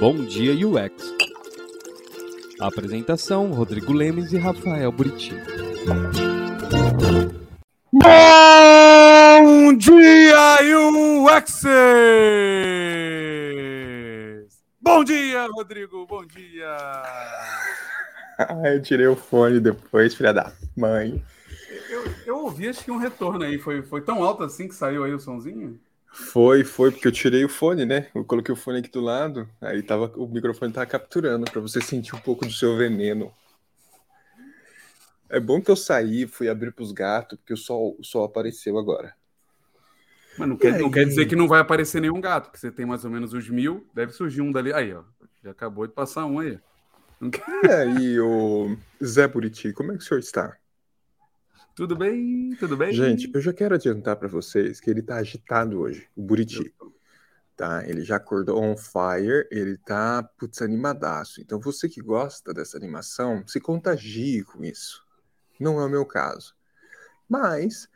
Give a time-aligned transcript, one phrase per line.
[0.00, 1.14] Bom Dia UX.
[2.58, 5.34] Apresentação: Rodrigo Lemes e Rafael Buriti.
[9.42, 11.64] Bom dia, UX!
[14.80, 16.76] Bom dia, Rodrigo, bom dia!
[18.42, 21.22] Ah, eu tirei o fone depois, filha da mãe.
[21.90, 23.58] Eu, eu ouvi, acho que um retorno aí.
[23.58, 25.78] Foi, foi tão alto assim que saiu aí o sonzinho?
[26.12, 28.08] Foi, foi, porque eu tirei o fone, né?
[28.14, 31.80] Eu coloquei o fone aqui do lado, aí tava, o microfone tava capturando para você
[31.80, 33.32] sentir um pouco do seu veneno.
[35.28, 38.76] É bom que eu saí, fui abrir pros gatos, porque o sol, o sol apareceu
[38.76, 39.14] agora.
[40.36, 42.84] Mas não quer, não quer dizer que não vai aparecer nenhum gato, porque você tem
[42.84, 44.72] mais ou menos os mil, deve surgir um dali.
[44.72, 45.04] Aí, ó.
[45.42, 46.58] Já acabou de passar um aí.
[47.64, 50.56] E aí, o Zé Buriti, como é que o senhor está?
[51.74, 52.56] Tudo bem?
[52.58, 52.92] Tudo bem?
[52.92, 56.74] Gente, eu já quero adiantar para vocês que ele tá agitado hoje, o Buriti.
[57.56, 57.86] Tá?
[57.86, 61.40] Ele já acordou on fire, ele tá, putz, animadaço.
[61.40, 65.04] Então você que gosta dessa animação, se contagie com isso.
[65.58, 66.54] Não é o meu caso.
[67.28, 67.88] Mas,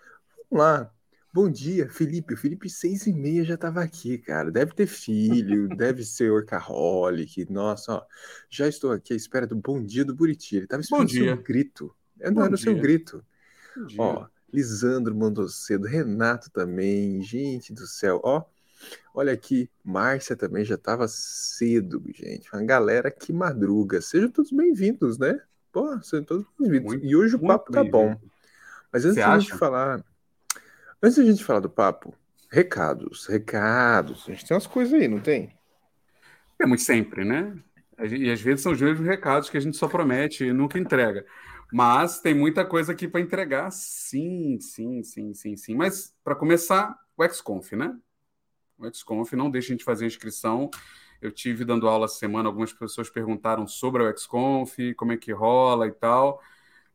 [0.50, 0.90] vamos lá.
[1.32, 2.34] Bom dia, Felipe.
[2.34, 4.52] O Felipe, seis e meia já estava aqui, cara.
[4.52, 7.50] Deve ter filho, deve ser workaholic.
[7.50, 8.02] Nossa, ó,
[8.48, 10.56] já estou aqui à espera do bom dia do Buriti.
[10.56, 11.96] Ele estava esperando o seu grito.
[12.20, 13.24] É, não era o seu grito.
[13.98, 18.44] Ó, Lisandro mandou cedo, Renato também, gente do céu, ó.
[19.14, 22.48] Olha aqui, Márcia também já estava cedo, gente.
[22.52, 24.00] Uma galera que madruga.
[24.00, 25.40] Sejam todos bem-vindos, né?
[25.72, 26.92] Pô, sejam todos bem-vindos.
[26.92, 28.16] Muito- E hoje o muito papo tá bom.
[28.92, 29.58] Mas antes Você da gente acha?
[29.58, 30.04] falar.
[31.02, 32.14] Antes da gente falar do papo,
[32.50, 34.24] recados, recados.
[34.28, 35.56] A gente tem umas coisas aí, não tem?
[36.58, 37.56] Temos sempre, né?
[37.98, 41.24] E às vezes são os mesmos recados que a gente só promete e nunca entrega.
[41.76, 45.74] Mas tem muita coisa aqui para entregar, sim, sim, sim, sim, sim.
[45.74, 47.98] Mas para começar, o XConf, né?
[48.78, 50.70] O XConf, não deixe a gente fazer a inscrição.
[51.20, 55.32] Eu tive dando aula essa semana, algumas pessoas perguntaram sobre o XConf, como é que
[55.32, 56.40] rola e tal.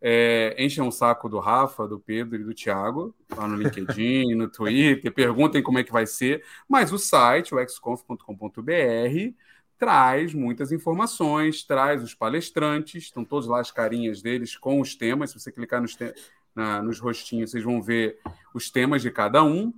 [0.02, 4.50] É, enchem o saco do Rafa, do Pedro e do Thiago, lá no LinkedIn, no
[4.50, 6.42] Twitter, perguntem como é que vai ser.
[6.70, 9.36] Mas o site, o xconf.com.br,
[9.80, 15.32] traz muitas informações, traz os palestrantes, estão todos lá as carinhas deles com os temas.
[15.32, 16.14] Se você clicar nos, te-
[16.54, 18.20] na- nos rostinhos, vocês vão ver
[18.54, 19.74] os temas de cada um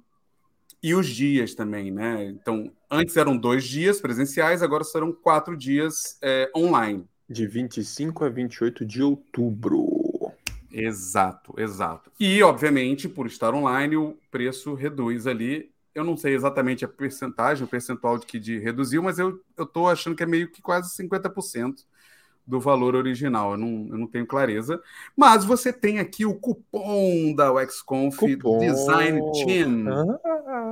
[0.81, 2.25] e os dias também, né?
[2.25, 7.05] Então, antes eram dois dias presenciais, agora serão quatro dias é, online.
[7.29, 10.33] De 25 a 28 de outubro.
[10.71, 12.11] Exato, exato.
[12.19, 15.70] E, obviamente, por estar online, o preço reduz ali.
[15.93, 19.89] Eu não sei exatamente a percentagem, o percentual de que de reduziu, mas eu estou
[19.89, 21.85] achando que é meio que quase 50%
[22.45, 23.51] do valor original.
[23.51, 24.81] Eu não, eu não tenho clareza.
[25.15, 28.59] Mas você tem aqui o cupom da WexConf Cupom.
[28.59, 29.85] Design Team.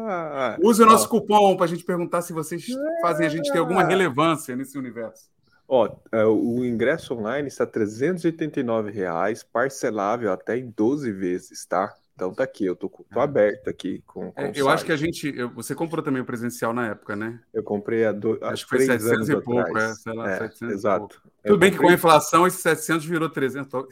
[0.08, 2.66] Ah, Use o nosso ó, cupom para a gente perguntar se vocês
[3.02, 5.30] fazem a gente ter alguma relevância nesse universo.
[5.68, 11.94] Ó, é, o ingresso online está 389 reais, parcelável até em 12 vezes, tá?
[12.20, 14.96] Então tá aqui, eu tô, tô aberto aqui com, com É, eu acho que a
[14.98, 15.28] gente.
[15.36, 17.42] eu- você comprou também o presencial na época, né?
[17.54, 19.76] Eu comprei há, do, Acho que foi três 700 anos e pouco, atrás.
[19.78, 21.22] é, sei lá, É, 700 e exato.
[21.22, 21.32] pouco.
[21.44, 23.86] Eu Tudo bem que com a inflação esse 700 virou 300.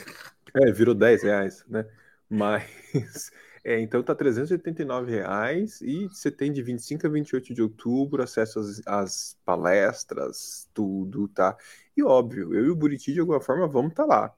[0.56, 1.86] É, virou 10 reais, né?
[2.30, 2.64] Mas,
[3.64, 8.59] é, então tá 389 reais e você tem de 25 a 28 de outubro acesso
[8.59, 11.56] às, às palestras, tudo, tá?
[11.96, 14.34] E óbvio, eu e o Buriti de alguma forma vamos estar lá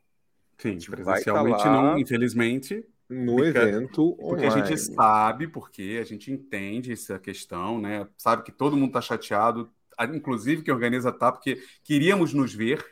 [0.59, 0.87] Sim,
[1.31, 4.67] tá presencialmente lá não, infelizmente, no Fica- evento porque a online.
[4.67, 8.07] gente sabe, porque a gente entende essa questão, né?
[8.17, 12.85] Sabe que todo mundo tá chateado, a- inclusive que organiza tá, porque queríamos nos ver.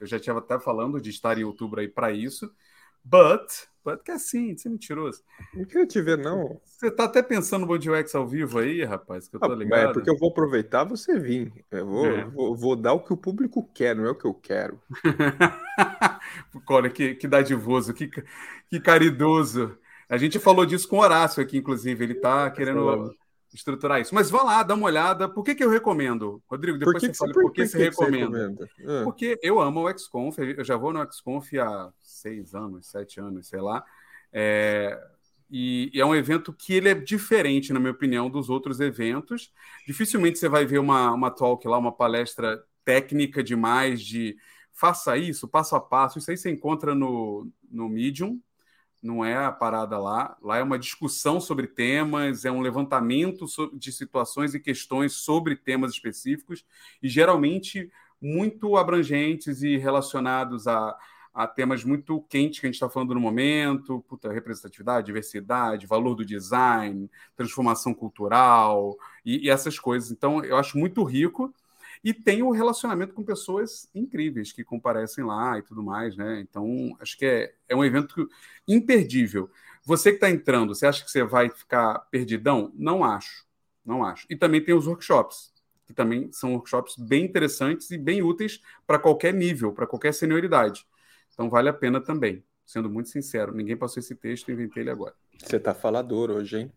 [0.00, 2.50] Eu já tinha até falando de estar em outubro aí para isso.
[3.04, 3.48] But,
[3.84, 5.22] but que assim, você é mentiroso.
[5.54, 6.60] Não quero te ver, não.
[6.64, 9.58] Você tá até pensando no UX ao vivo aí, rapaz, que eu Ah, tô mas
[9.58, 9.90] ligado.
[9.90, 11.52] é porque eu vou aproveitar você vir.
[11.70, 12.24] Eu vou, É.
[12.30, 14.80] vou, vou dar o que o público quer, não é o que eu quero.
[16.68, 19.76] Olha, que, que dadivoso, que, que caridoso.
[20.08, 22.04] A gente falou disso com o Horácio aqui, inclusive.
[22.04, 23.16] Ele está querendo falamos.
[23.52, 24.14] Estruturar isso.
[24.14, 25.28] Mas vá lá, dá uma olhada.
[25.28, 26.42] Por que, que eu recomendo?
[26.48, 28.68] Rodrigo, Por depois que, você que fala por por que que você que recomenda.
[28.86, 33.20] Ah, Porque eu amo o XConf, eu já vou no XConf há seis anos, sete
[33.20, 33.84] anos, sei lá.
[34.32, 34.98] É,
[35.50, 39.52] e, e é um evento que ele é diferente, na minha opinião, dos outros eventos.
[39.86, 44.36] Dificilmente você vai ver uma, uma talk lá, uma palestra técnica demais de
[44.72, 46.18] faça isso, passo a passo.
[46.18, 48.40] Isso aí você encontra no, no Medium,
[49.02, 50.36] não é a parada lá.
[50.42, 55.92] Lá é uma discussão sobre temas, é um levantamento de situações e questões sobre temas
[55.92, 56.64] específicos,
[57.02, 60.96] e geralmente muito abrangentes e relacionados a,
[61.32, 66.14] a temas muito quentes que a gente está falando no momento, puta, representatividade, diversidade, valor
[66.14, 70.10] do design, transformação cultural e, e essas coisas.
[70.10, 71.54] Então, eu acho muito rico.
[72.02, 76.40] E tem o relacionamento com pessoas incríveis que comparecem lá e tudo mais, né?
[76.40, 78.28] Então, acho que é, é um evento
[78.66, 79.50] imperdível.
[79.84, 82.72] Você que está entrando, você acha que você vai ficar perdidão?
[82.74, 83.46] Não acho.
[83.84, 84.26] Não acho.
[84.30, 85.52] E também tem os workshops,
[85.86, 90.86] que também são workshops bem interessantes e bem úteis para qualquer nível, para qualquer senioridade.
[91.32, 92.44] Então, vale a pena também.
[92.64, 95.14] Sendo muito sincero, ninguém passou esse texto, inventei ele agora.
[95.38, 96.72] Você tá falador hoje, hein?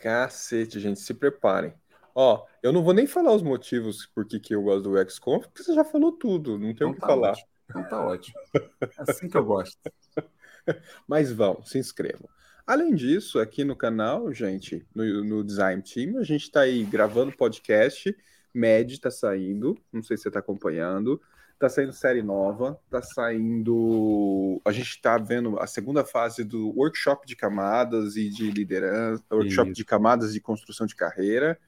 [0.00, 1.74] Cacete, gente, se preparem.
[2.14, 5.46] Ó, eu não vou nem falar os motivos por que, que eu gosto do XConf,
[5.46, 7.30] porque você já falou tudo, não tem o que tá falar.
[7.30, 7.48] Ótimo.
[7.68, 8.38] Então tá ótimo.
[8.54, 9.76] É assim que eu gosto.
[11.08, 12.28] Mas vão, se inscrevam.
[12.66, 17.36] Além disso, aqui no canal, gente, no, no Design Team, a gente está aí gravando
[17.36, 18.14] podcast.
[18.54, 21.20] Med está saindo, não sei se você está acompanhando.
[21.58, 24.60] Tá saindo série nova, tá saindo.
[24.64, 29.70] A gente tá vendo a segunda fase do workshop de camadas e de liderança, workshop
[29.70, 29.76] Isso.
[29.76, 31.58] de camadas de construção de carreira.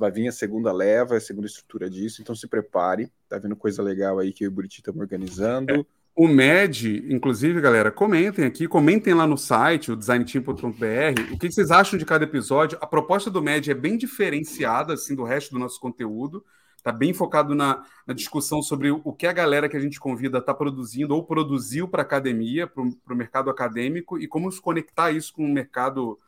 [0.00, 3.12] Vai vir a segunda leva, a segunda estrutura disso, então se prepare.
[3.28, 5.86] Tá vendo coisa legal aí que eu e o Buriti estamos organizando.
[6.16, 11.70] O MED, inclusive, galera, comentem aqui, comentem lá no site, o designteam.com.br, o que vocês
[11.70, 12.78] acham de cada episódio.
[12.80, 16.42] A proposta do MED é bem diferenciada assim do resto do nosso conteúdo.
[16.78, 20.38] Está bem focado na, na, discussão sobre o que a galera que a gente convida
[20.38, 25.10] está produzindo ou produziu para a academia, para o mercado acadêmico, e como se conectar
[25.10, 26.18] isso com o mercado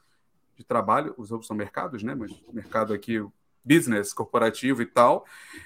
[0.58, 1.14] de trabalho.
[1.16, 2.14] Os outros são mercados, né?
[2.14, 3.18] Mas mercado aqui,
[3.64, 5.24] business, corporativo e tal.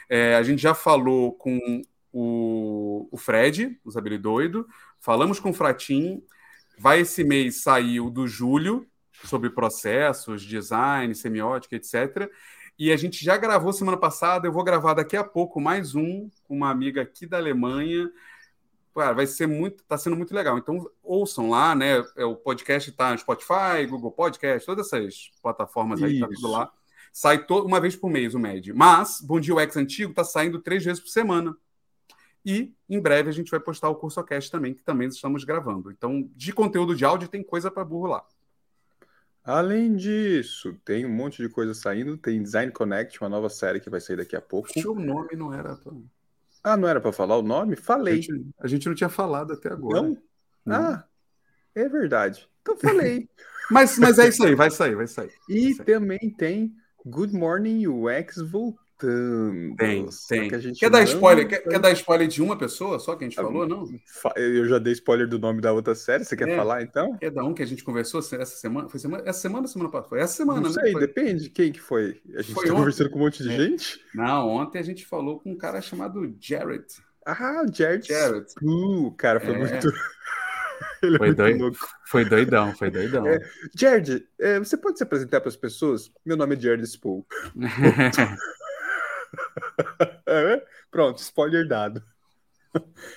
[0.08, 1.82] É, a gente já falou com
[2.12, 4.66] o, o Fred, o Zabili Doido,
[4.98, 6.22] falamos com o Fratim.
[6.78, 8.86] Vai esse mês sair o do Júlio,
[9.24, 12.30] sobre processos, design, semiótica, etc.
[12.78, 16.28] E a gente já gravou semana passada, eu vou gravar daqui a pouco mais um
[16.44, 18.10] com uma amiga aqui da Alemanha.
[18.94, 20.58] Cara, vai ser muito, tá sendo muito legal.
[20.58, 21.98] Então ouçam lá, né?
[22.18, 26.70] O podcast tá no Spotify, Google Podcast, todas essas plataformas aí, tá tudo lá.
[27.16, 28.74] Sai uma vez por mês o MED.
[28.74, 31.56] Mas Bom Dia UX Antigo tá saindo três vezes por semana.
[32.44, 35.90] E em breve a gente vai postar o curso Cast também, que também estamos gravando.
[35.90, 38.26] Então, de conteúdo de áudio tem coisa para burro lá.
[39.42, 42.18] Além disso, tem um monte de coisa saindo.
[42.18, 44.68] Tem Design Connect, uma nova série que vai sair daqui a pouco.
[44.84, 45.74] O nome não era.
[45.74, 45.94] Pra...
[46.62, 47.76] Ah, não era para falar o nome?
[47.76, 48.12] Falei.
[48.12, 50.02] A gente, a gente, não tinha falado até agora.
[50.02, 50.22] Não?
[50.66, 50.76] não.
[50.76, 51.04] Ah,
[51.74, 52.46] é verdade.
[52.60, 53.26] Então falei.
[53.72, 55.32] mas, mas é isso aí, vai sair, vai sair.
[55.48, 55.86] E vai sair.
[55.86, 58.86] também tem Good Morning UX voltando.
[58.98, 60.48] Tem, tem.
[60.48, 63.36] Que quer, dar spoiler, quer, quer, dar spoiler de uma pessoa só que a gente
[63.36, 63.84] falou, não?
[64.34, 67.14] Eu já dei spoiler do nome da outra série, você quer é, falar então?
[67.20, 68.88] É da um que a gente conversou essa semana?
[68.88, 70.08] Foi semana, essa semana ou semana passada?
[70.08, 70.80] Foi essa semana, não né?
[70.80, 71.00] sei, foi.
[71.02, 71.50] depende.
[71.50, 72.22] Quem que foi?
[72.34, 73.56] A gente foi tá conversando com um monte de é.
[73.56, 74.00] gente?
[74.14, 76.86] Não, ontem a gente falou com um cara chamado Jared.
[77.26, 78.08] Ah, Jared.
[78.08, 78.46] Jared.
[78.62, 79.58] Uh, cara, foi É.
[79.58, 79.92] muito.
[81.02, 81.72] Ele foi, é doido,
[82.06, 83.26] foi doidão, foi doidão.
[83.26, 83.38] É.
[83.76, 86.10] Jared, é, você pode se apresentar para as pessoas?
[86.24, 87.26] Meu nome é Jared Spool.
[90.28, 92.02] É, Pronto, spoiler dado.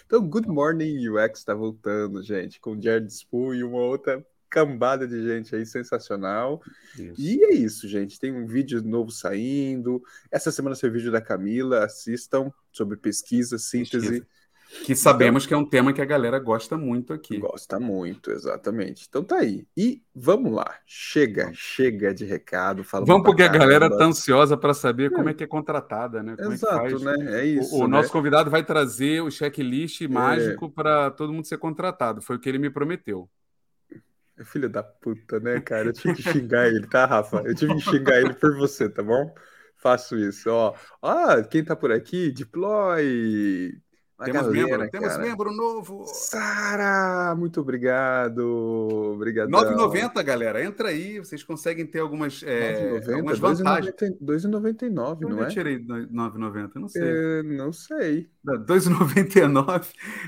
[0.05, 5.23] Então, Good Morning UX está voltando, gente, com Jared Spool e uma outra cambada de
[5.23, 6.61] gente aí sensacional.
[6.97, 7.13] Isso.
[7.17, 8.19] E é isso, gente.
[8.19, 10.01] Tem um vídeo novo saindo.
[10.31, 11.85] Essa semana o vídeo da Camila.
[11.85, 14.07] Assistam sobre pesquisa, síntese.
[14.07, 14.27] Pesquisa.
[14.85, 17.37] Que sabemos que é um tema que a galera gosta muito aqui.
[17.37, 19.07] Gosta muito, exatamente.
[19.09, 19.65] Então tá aí.
[19.75, 20.75] E vamos lá.
[20.85, 22.83] Chega, chega de recado.
[22.83, 26.35] Falamos Vamos porque a galera tá ansiosa para saber como é que é contratada, né?
[26.37, 27.19] Como Exato, é que faz.
[27.19, 27.41] né?
[27.41, 27.75] É isso.
[27.75, 27.97] o o né?
[27.97, 32.21] nosso convidado vai trazer o checklist mágico para todo mundo ser contratado.
[32.21, 33.27] Foi o que ele me prometeu.
[34.45, 35.87] Filho da puta, né, cara?
[35.87, 37.41] Eu tive que xingar ele, tá, Rafa?
[37.43, 39.33] Eu tive que xingar ele por você, tá bom?
[39.75, 40.75] Faço isso, ó.
[41.01, 42.31] Ah, quem tá por aqui?
[42.31, 43.73] Deploy.
[44.19, 45.21] Uma temos galera, membro, temos cara.
[45.23, 46.03] membro novo.
[46.05, 49.13] Sara, muito obrigado.
[49.15, 49.49] Obrigado.
[49.49, 50.61] 9,90, galera.
[50.63, 53.93] Entra aí, vocês conseguem ter algumas, é, algumas vantagens.
[54.21, 55.47] 2,99, Onde não eu é?
[55.47, 56.71] tirei 9,90?
[56.75, 57.01] Eu Não sei.
[57.03, 58.29] É, Não sei.
[58.43, 59.85] Da 2,99.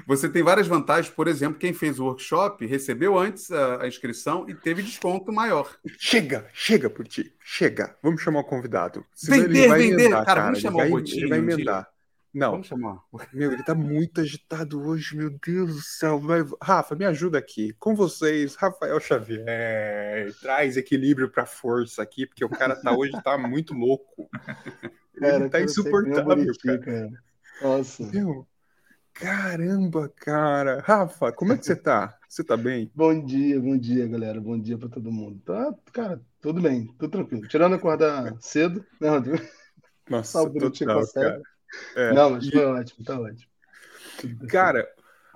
[0.07, 1.13] Você tem várias vantagens.
[1.13, 5.69] Por exemplo, quem fez o workshop recebeu antes a, a inscrição e teve desconto maior.
[5.97, 7.33] Chega, chega por ti.
[7.43, 7.95] Chega.
[8.01, 9.03] Vamos chamar o convidado.
[9.13, 9.93] Senão Vender, ele vai vender.
[10.03, 11.87] emendar, Cara, vamos ele chamar vai- o Botinho Ele vai emendar.
[12.33, 13.03] Não, Vamos chamar.
[13.33, 16.17] Meu, ele tá muito agitado hoje, meu Deus do céu.
[16.17, 17.73] Vai- Rafa, me ajuda aqui.
[17.77, 20.33] Com vocês, Rafael Xavier.
[20.41, 24.29] Traz equilíbrio pra força aqui, porque o cara tá hoje tá muito louco.
[25.15, 26.79] Ele tá insuportável, cara.
[26.79, 27.11] cara.
[27.61, 28.03] Nossa.
[28.11, 28.47] Meu,
[29.13, 30.81] caramba, cara.
[30.81, 32.17] Rafa, como é que você tá?
[32.29, 32.89] Você tá bem?
[32.95, 34.39] Bom dia, bom dia, galera.
[34.39, 35.39] Bom dia pra todo mundo.
[35.45, 37.45] Tá, cara, tudo bem, tudo tranquilo.
[37.47, 39.43] Tirando acordar cedo, né, Rodrigo?
[40.09, 41.41] Nossa, Só total, cara.
[41.95, 42.13] É.
[42.13, 43.51] Não, mas E- foi ótimo, tá ótimo.
[44.49, 44.87] Cara,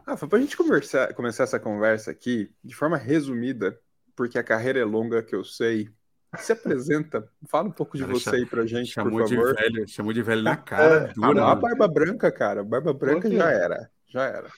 [0.06, 3.78] Rafa, pra gente conversar, começar essa conversa aqui de forma resumida,
[4.16, 5.90] porque a carreira é longa, que eu sei,
[6.38, 9.56] se apresenta, fala um pouco de Cara, você aí pra gente, Chamou por de favor.
[9.56, 11.10] velho, chamou de velho na cara.
[11.10, 11.62] Ah, dura, a né?
[11.62, 12.64] barba branca, cara.
[12.64, 13.90] Barba branca já era.
[14.08, 14.50] Já era.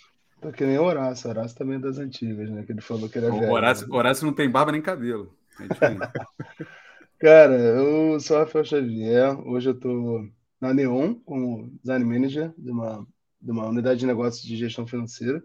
[0.42, 1.30] Tô que nem o Horácio.
[1.30, 2.64] Horácio também é das antigas, né?
[2.64, 3.52] Que ele falou que era O velho.
[3.52, 5.34] Horácio, Horácio não tem barba nem cabelo.
[5.60, 5.68] É.
[7.20, 9.40] Cara, eu sou Rafael Xavier.
[9.48, 10.28] Hoje eu tô
[10.60, 13.08] na Neon como design manager de uma,
[13.42, 15.44] de uma unidade de negócios de gestão financeira.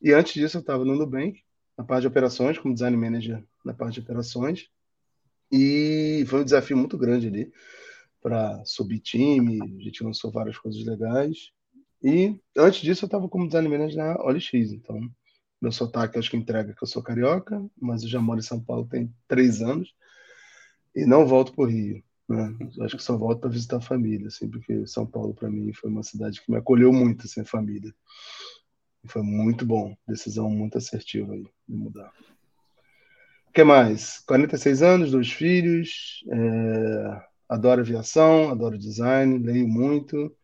[0.00, 1.42] E antes disso eu estava no Nubank,
[1.76, 4.68] na parte de operações, como design manager na parte de operações.
[5.50, 7.52] E foi um desafio muito grande ali
[8.20, 9.60] para subir time.
[9.62, 11.50] A gente lançou várias coisas legais.
[12.02, 14.52] E antes disso eu estava como design manager na OLX.
[14.72, 15.00] Então,
[15.60, 18.62] meu sotaque acho que entrega que eu sou carioca, mas eu já moro em São
[18.62, 19.94] Paulo tem três anos
[20.94, 22.02] e não volto para o Rio.
[22.28, 22.56] Né?
[22.80, 25.90] Acho que só volto para visitar a família, assim, porque São Paulo para mim foi
[25.90, 27.94] uma cidade que me acolheu muito, assim, a família.
[29.02, 32.12] E foi muito bom, decisão muito assertiva aí de mudar.
[33.48, 34.20] O que mais?
[34.26, 40.34] 46 anos, dois filhos, é, adoro aviação, adoro design, leio muito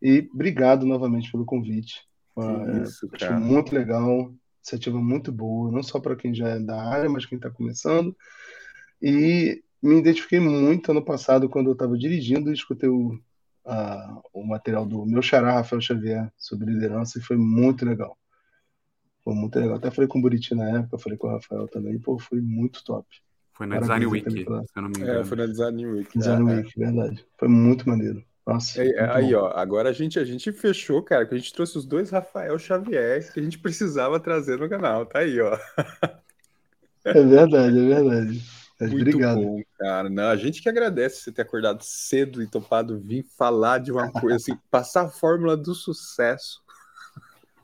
[0.00, 2.02] e obrigado novamente pelo convite.
[2.38, 3.38] É, Isso, cara.
[3.40, 7.36] muito legal, iniciativa muito boa, não só para quem já é da área, mas quem
[7.36, 8.16] está começando.
[9.00, 13.18] E me identifiquei muito ano passado quando eu estava dirigindo e escutei o,
[13.64, 18.16] a- o material do meu xará, Rafael Xavier, sobre liderança e foi muito legal.
[19.24, 19.76] Foi muito legal.
[19.76, 21.98] Até falei com o Buriti na época, falei com o Rafael também.
[21.98, 23.06] Pô, foi muito top.
[23.54, 25.24] Foi na Parabéns Design Week, se eu não me É, engano.
[25.26, 26.18] foi na Design Week.
[26.18, 26.56] Design É, é.
[26.56, 27.26] Week, verdade.
[27.38, 28.24] Foi muito maneiro.
[28.44, 28.80] Nossa.
[28.82, 29.40] Aí, muito aí, bom.
[29.40, 32.58] ó, agora a gente, a gente fechou, cara, que a gente trouxe os dois Rafael
[32.58, 35.06] Xavier que a gente precisava trazer no canal.
[35.06, 35.56] Tá aí, ó.
[37.04, 38.42] É verdade, é verdade.
[38.88, 39.40] Muito obrigado.
[39.40, 40.08] bom, cara.
[40.08, 44.10] Não, a gente que agradece você ter acordado cedo e topado vir falar de uma
[44.10, 46.62] coisa assim, passar a fórmula do sucesso.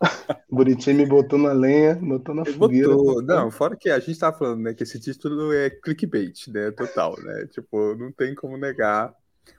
[0.48, 2.88] O Buriti me botou na lenha, botou na fogueira.
[2.88, 6.70] botou- Não, fora que a gente tá falando, né, que esse título é clickbait, né,
[6.70, 7.46] total, né?
[7.52, 9.12] Tipo, não tem como negar.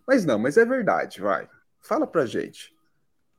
[0.07, 1.47] Mas não, mas é verdade, vai.
[1.81, 2.73] Fala pra gente.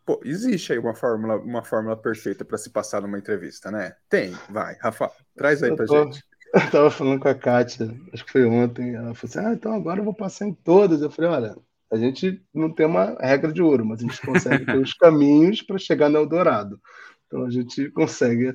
[0.04, 3.94] Pô, existe aí uma fórmula, uma fórmula perfeita pra se passar numa entrevista, né?
[4.08, 6.22] Tem, vai, Rafa, traz aí pra gente.
[6.52, 8.94] Eu tava falando com a Kátia, acho que foi ontem.
[8.94, 11.00] Ela falou assim: Ah, então agora eu vou passar em todas.
[11.00, 11.56] Eu falei: Olha,
[11.90, 15.62] a gente não tem uma regra de ouro, mas a gente consegue ter os caminhos
[15.62, 16.80] para chegar no Eldorado.
[17.26, 18.52] Então a gente consegue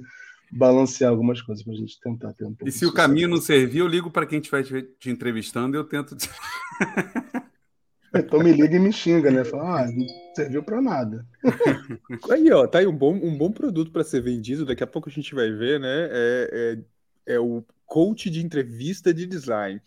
[0.52, 3.38] balancear algumas coisas para a gente tentar ter um pouco E se o caminho não
[3.38, 6.16] servir, eu ligo para quem estiver te, te entrevistando e eu tento.
[8.18, 9.44] Então me liga e me xinga, né?
[9.44, 11.26] Fala: Ah, não serviu para nada.
[12.32, 15.10] Aí, ó, tá aí um bom, um bom produto pra ser vendido, daqui a pouco
[15.10, 16.08] a gente vai ver, né?
[16.10, 16.78] É,
[17.28, 19.82] é, é o coach de entrevista de design.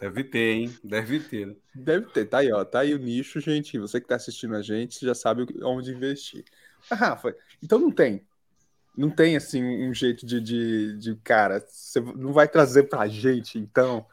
[0.00, 0.78] Deve ter, hein?
[0.84, 1.56] Deve ter.
[1.74, 2.64] Deve ter, tá aí, ó.
[2.64, 3.78] Tá aí o nicho, gente.
[3.78, 6.44] Você que tá assistindo a gente já sabe onde investir.
[6.90, 8.24] Ah, Rafa, então não tem.
[8.96, 11.60] Não tem, assim, um jeito de, de, de cara.
[11.60, 14.04] Você não vai trazer pra gente, então,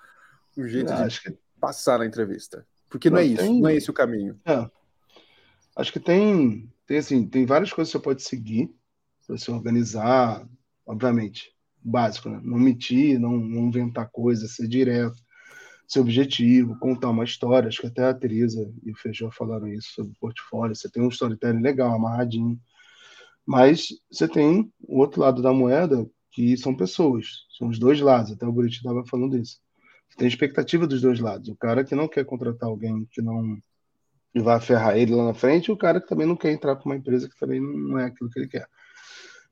[0.55, 2.65] um jeito Ah, de acho que passar na entrevista.
[2.89, 4.39] Porque não, Não, é isso, tem- não é esse o caminho.
[4.45, 4.69] É.
[5.75, 8.74] Acho que tem, tem assim, tem várias coisas que você pode seguir
[9.25, 10.47] para se organizar,
[10.85, 11.54] obviamente,
[11.86, 12.39] básico, né?
[12.44, 15.15] Não mentir, não, não inventar coisas, ser direto,
[15.88, 17.68] ser objetivo, contar uma história.
[17.68, 20.75] Acho que até a Teresa e o Feijão falaram isso sobre o portfólio.
[20.75, 22.60] Você tem um storytelling legal, amarradinho.
[23.46, 27.27] Mas você tem o outro lado da moeda, que são pessoas.
[27.58, 28.32] São os dois lados.
[28.32, 29.60] Até o Buriti estava falando isso.
[30.10, 31.50] Você tem expectativa dos dois lados.
[31.50, 33.62] O cara que não quer contratar alguém que não
[34.34, 36.75] e vai ferrar ele lá na frente, e o cara que também não quer entrar
[36.75, 38.68] para uma empresa que também não é aquilo que ele quer.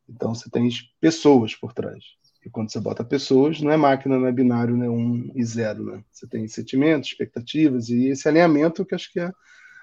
[0.09, 2.03] Então você tem pessoas por trás.
[2.45, 5.43] E quando você bota pessoas, não é máquina, não é binário, não é um e
[5.45, 6.03] zero, né?
[6.11, 9.31] Você tem sentimentos, expectativas, e esse alinhamento que acho que é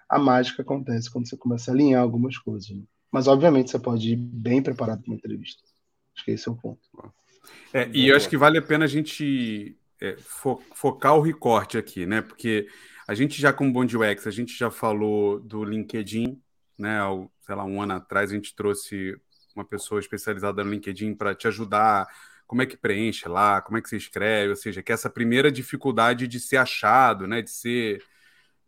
[0.08, 2.70] a mágica acontece quando você começa a alinhar algumas coisas.
[2.70, 2.82] né?
[3.12, 5.62] Mas, obviamente, você pode ir bem preparado para uma entrevista.
[6.16, 6.80] Acho que esse é o ponto.
[7.72, 11.78] É, e eu acho que vale a pena a gente é, fo- focar o recorte
[11.78, 12.20] aqui, né?
[12.22, 12.66] Porque
[13.06, 16.40] a gente já, como Bond UX, a gente já falou do LinkedIn,
[16.78, 16.98] né?
[17.40, 19.16] Sei lá, um ano atrás a gente trouxe
[19.54, 22.06] uma pessoa especializada no LinkedIn para te ajudar.
[22.50, 25.52] Como é que preenche lá, como é que se escreve, ou seja, que essa primeira
[25.52, 27.40] dificuldade de ser achado, né?
[27.40, 28.02] De ser,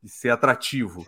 [0.01, 1.05] de ser atrativo.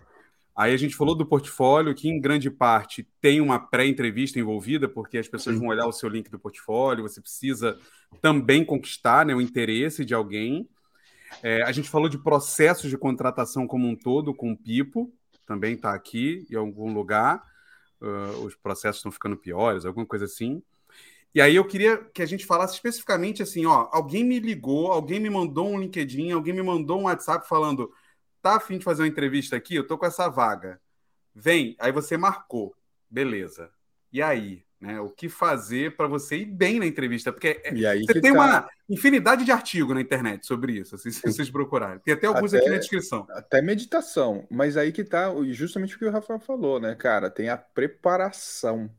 [0.53, 5.17] Aí a gente falou do portfólio, que em grande parte tem uma pré-entrevista envolvida, porque
[5.17, 7.79] as pessoas vão olhar o seu link do portfólio, você precisa
[8.21, 10.67] também conquistar né, o interesse de alguém.
[11.41, 15.13] É, a gente falou de processos de contratação como um todo, com o Pipo,
[15.45, 17.41] também está aqui em algum lugar.
[18.01, 20.61] Uh, os processos estão ficando piores, alguma coisa assim.
[21.35, 25.19] E aí eu queria que a gente falasse especificamente assim, ó, alguém me ligou, alguém
[25.19, 27.91] me mandou um LinkedIn, alguém me mandou um WhatsApp falando,
[28.41, 29.75] tá afim de fazer uma entrevista aqui?
[29.75, 30.79] Eu tô com essa vaga.
[31.35, 32.73] Vem, aí você marcou.
[33.09, 33.69] Beleza.
[34.13, 34.63] E aí?
[34.79, 34.97] Né?
[35.01, 37.33] O que fazer para você ir bem na entrevista?
[37.33, 38.39] Porque é, você tem tá.
[38.39, 41.99] uma infinidade de artigos na internet sobre isso, assim, se vocês procurarem.
[41.99, 43.27] Tem até alguns Até- aqui na descrição.
[43.31, 47.29] Até meditação, mas aí que tá justamente o que o Rafael falou, né, cara?
[47.29, 48.89] Tem a preparação.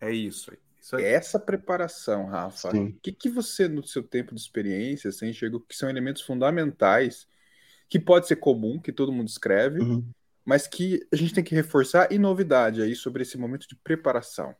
[0.00, 0.69] É isso aí.
[0.98, 5.76] Essa preparação, Rafa, o que, que você, no seu tempo de experiência, você enxergou que
[5.76, 7.26] são elementos fundamentais,
[7.88, 10.04] que pode ser comum, que todo mundo escreve, Uhum.
[10.44, 14.54] mas que a gente tem que reforçar e novidade aí sobre esse momento de preparação.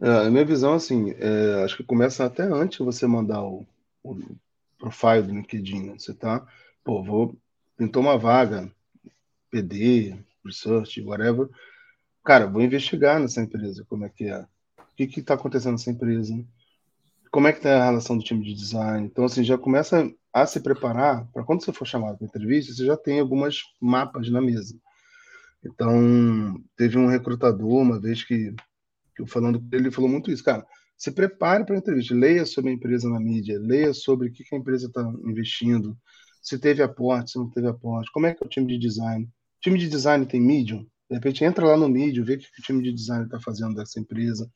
[0.00, 3.66] É, a minha visão, assim, é, acho que começa até antes de você mandar o,
[4.02, 4.18] o
[4.78, 5.94] profile do LinkedIn, né?
[5.98, 6.46] Você tá,
[6.82, 7.36] pô, vou,
[7.76, 8.70] pintou uma vaga,
[9.50, 11.48] PD, research, whatever.
[12.24, 14.44] Cara, vou investigar nessa empresa, como é que é.
[14.94, 16.32] O que que tá acontecendo nessa empresa?
[17.32, 19.04] Como é que tá a relação do time de design?
[19.06, 22.86] Então, assim, já começa a se preparar para quando você for chamado para entrevista, você
[22.86, 24.78] já tem algumas mapas na mesa.
[25.64, 28.54] Então, teve um recrutador uma vez que
[29.16, 30.64] que eu falando com ele, ele falou muito isso, cara.
[30.96, 34.44] Se prepare para a entrevista, leia sobre a empresa na mídia, leia sobre o que,
[34.44, 35.96] que a empresa está investindo,
[36.40, 39.24] se teve aporte, se não teve aporte, como é que é o time de design.
[39.24, 40.86] O time de design tem Medium?
[41.08, 43.40] De repente entra lá no Medium, vê o que, que o time de design está
[43.40, 44.50] fazendo dessa empresa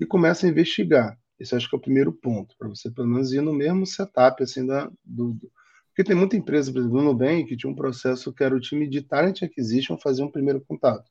[0.00, 1.16] e começa a investigar.
[1.38, 4.42] Esse acho que é o primeiro ponto, para você pelo menos ir no mesmo setup
[4.42, 5.52] assim da do, do...
[5.88, 8.60] porque tem muita empresa, por exemplo, no Nubank, que tinha um processo que era o
[8.60, 11.10] time de talent acquisition fazer um primeiro contato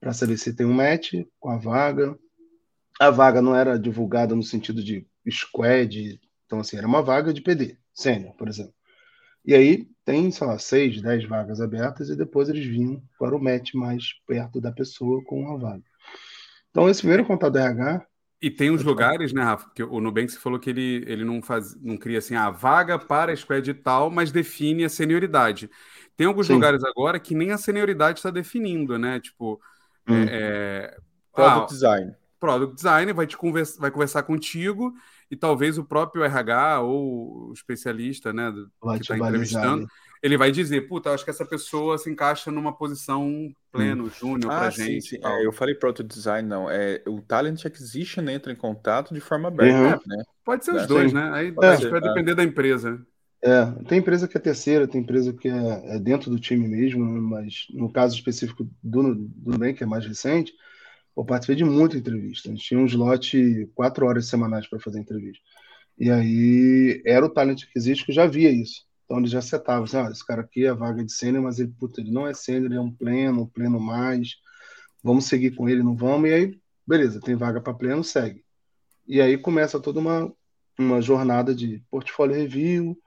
[0.00, 2.16] para saber se tem um match com a vaga.
[3.00, 7.42] A vaga não era divulgada no sentido de squad, então assim, era uma vaga de
[7.42, 8.74] PD, sênior, por exemplo.
[9.44, 13.42] E aí tem, sei lá, seis, dez vagas abertas e depois eles vinham para o
[13.42, 15.84] match mais perto da pessoa com a vaga.
[16.76, 18.06] Então esse primeiro contato do RH
[18.40, 19.64] E tem uns lugares, né, Rafa?
[19.64, 23.32] Porque o Nubank falou que ele, ele não faz, não cria assim a vaga para
[23.32, 25.70] a squad e tal, mas define a senioridade.
[26.18, 26.54] Tem alguns Sim.
[26.54, 29.20] lugares agora que nem a senioridade está definindo, né?
[29.20, 29.58] Tipo,
[30.06, 30.22] Hum.
[30.24, 30.96] é, é,
[31.34, 32.14] Product ah, design.
[32.38, 34.92] product designer vai te conversa, vai conversar contigo
[35.30, 39.88] e talvez o próprio RH ou o especialista, né, do- vai que está entrevistando, né?
[40.22, 44.66] Ele vai dizer, puta, acho que essa pessoa se encaixa numa posição pleno, júnior pra
[44.66, 45.08] Ah, sim, gente.
[45.10, 45.18] sim.
[45.22, 46.70] É, eu falei product design, não.
[46.70, 50.24] É, o talent acquisition entra em contato de forma aberta, né?
[50.44, 50.88] Pode ser os Sim.
[50.88, 51.30] dois, né?
[51.32, 52.00] Aí que vai é.
[52.00, 52.92] depender da empresa.
[52.92, 52.98] né?
[53.42, 57.04] É, tem empresa que é terceira, tem empresa que é, é dentro do time mesmo,
[57.04, 60.52] mas no caso específico do, do Nubank, que é mais recente,
[61.16, 62.48] eu participei de muita entrevista.
[62.48, 65.42] A gente tinha um slot quatro horas semanais para fazer entrevista.
[65.98, 68.85] E aí era o talent que existe que já via isso.
[69.06, 71.60] Então ele já setava, assim, ah, esse cara aqui é a vaga de sênior, mas
[71.60, 74.36] ele, puta, ele não é sênior, ele é um pleno, um pleno mais.
[75.02, 76.28] Vamos seguir com ele, não vamos?
[76.28, 78.44] E aí, beleza, tem vaga para pleno, segue.
[79.06, 80.32] E aí começa toda uma,
[80.76, 82.98] uma jornada de portfólio review,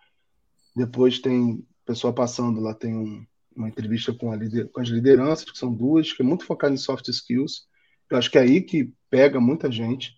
[0.73, 5.57] depois tem pessoa passando lá, tem um- uma entrevista com, lider- com as lideranças, que
[5.57, 7.67] são duas, que é muito focada em soft skills.
[8.09, 10.13] Eu acho que é aí que pega muita gente.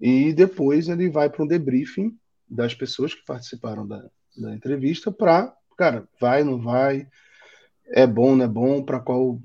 [0.00, 2.16] E depois ele vai para um debriefing
[2.48, 7.06] das pessoas que participaram da, da entrevista para, cara, vai, não vai,
[7.86, 9.40] é bom, não é bom, para qual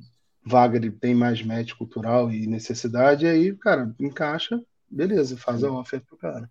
[0.45, 3.25] vaga ele tem mais match cultural e necessidade.
[3.25, 6.49] E aí, cara, encaixa, beleza, faz a offer pro cara.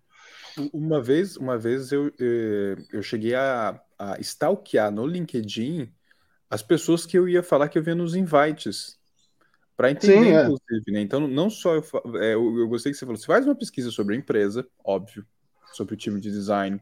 [0.73, 5.91] Uma vez, uma vez eu, eh, eu cheguei a, a stalkear no LinkedIn
[6.49, 8.97] as pessoas que eu ia falar que eu via nos invites.
[9.77, 10.41] Para entender, Sim, é.
[10.43, 10.99] inclusive, né?
[10.99, 11.83] Então, não só eu,
[12.15, 15.25] é, eu, eu gostei que você falou, você faz uma pesquisa sobre a empresa, óbvio,
[15.71, 16.81] sobre o time de design,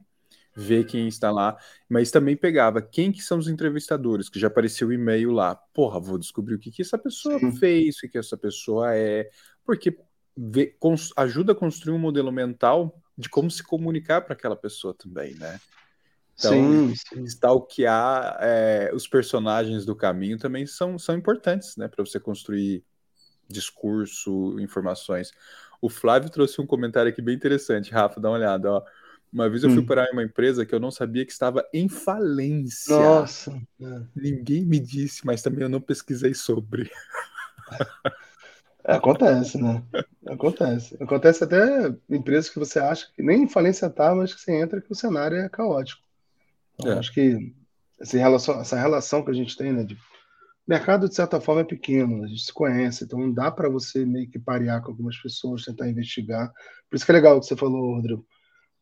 [0.58, 1.58] vê quem está lá,
[1.89, 5.56] mas também pegava quem que são os entrevistadores, que já apareceu o e-mail lá.
[5.56, 7.60] Porra, vou descobrir o que, que essa pessoa Sim.
[7.60, 9.30] fez, o que, que essa pessoa é,
[9.65, 9.96] porque
[10.36, 14.93] vê- cons- ajuda a construir um modelo mental de como se comunicar para aquela pessoa
[14.96, 15.60] também, né?
[16.38, 17.28] Então, sim, sim.
[17.28, 21.88] stalkear é, os personagens do caminho também são, são importantes, né?
[21.88, 22.84] Para você construir
[23.50, 25.32] discurso, informações.
[25.82, 28.84] O Flávio trouxe um comentário aqui bem interessante, Rafa, dá uma olhada, ó.
[29.32, 29.86] Uma vez eu fui Hum.
[29.86, 32.96] para uma empresa que eu não sabia que estava em falência.
[32.96, 33.52] Nossa.
[33.82, 34.02] é.
[34.16, 36.90] Ninguém me disse, mas também eu não pesquisei sobre.
[38.84, 39.84] É, Acontece, né?
[40.26, 40.96] Acontece.
[41.02, 44.54] Acontece até em empresas que você acha que nem em falência tá, mas que você
[44.54, 46.02] entra que o cenário é caótico.
[46.76, 47.00] Então, É.
[47.00, 47.54] acho que
[48.00, 49.84] essa relação, essa relação que a gente tem, né?
[49.84, 49.94] De...
[49.96, 49.98] O
[50.70, 54.30] mercado, de certa forma, é pequeno, a gente se conhece, então dá para você meio
[54.30, 56.52] que parear com algumas pessoas, tentar investigar.
[56.90, 58.26] Por isso que é legal o que você falou, Rodrigo.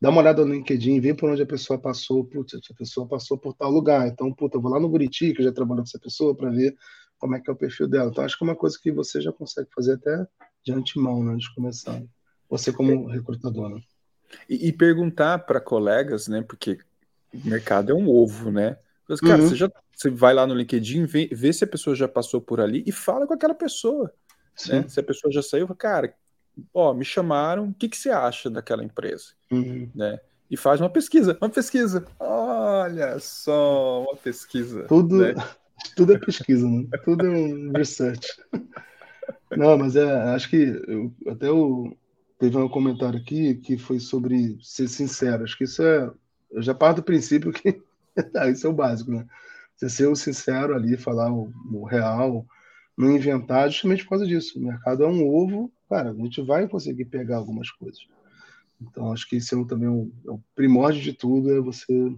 [0.00, 2.24] Dá uma olhada no LinkedIn, vê por onde a pessoa passou.
[2.24, 4.06] Putz, essa pessoa passou por tal lugar.
[4.06, 6.50] Então, puta, eu vou lá no Buriti, que eu já trabalhei com essa pessoa, para
[6.50, 6.76] ver
[7.18, 8.10] como é que é o perfil dela.
[8.10, 10.26] Então, acho que é uma coisa que você já consegue fazer até
[10.64, 12.02] de antemão, né, antes de começar.
[12.50, 13.80] Você como recrutador, né?
[14.48, 16.42] E, e perguntar para colegas, né?
[16.42, 16.78] Porque
[17.32, 18.76] o mercado é um ovo, né?
[19.08, 19.48] Mas, cara, Uhum.
[19.48, 22.60] você já você vai lá no LinkedIn, vê, vê se a pessoa já passou por
[22.60, 24.12] ali e fala com aquela pessoa.
[24.68, 24.86] Né?
[24.88, 26.14] Se a pessoa já saiu, cara,
[26.72, 29.32] ó, me chamaram, o que, que você acha daquela empresa?
[29.50, 29.90] Uhum.
[29.94, 30.18] Né?
[30.50, 32.06] E faz uma pesquisa, uma pesquisa.
[32.18, 34.84] Olha só, uma pesquisa.
[34.84, 35.34] Tudo, né?
[35.96, 36.86] tudo é pesquisa, né?
[37.04, 38.28] Tudo é um research.
[39.56, 41.96] Não, mas é, acho que eu, até o,
[42.38, 45.44] teve um comentário aqui que foi sobre ser sincero.
[45.44, 46.10] Acho que isso é.
[46.50, 47.82] Eu já parto do princípio que
[48.36, 49.26] ah, isso é o básico, né?
[49.74, 52.46] Você ser o sincero ali, falar o, o real,
[52.96, 54.58] não inventar, justamente por causa disso.
[54.58, 58.06] O mercado é um ovo, cara, a gente vai conseguir pegar algumas coisas.
[58.80, 62.14] Então, acho que esse é um, também um, é o primórdio de tudo, é você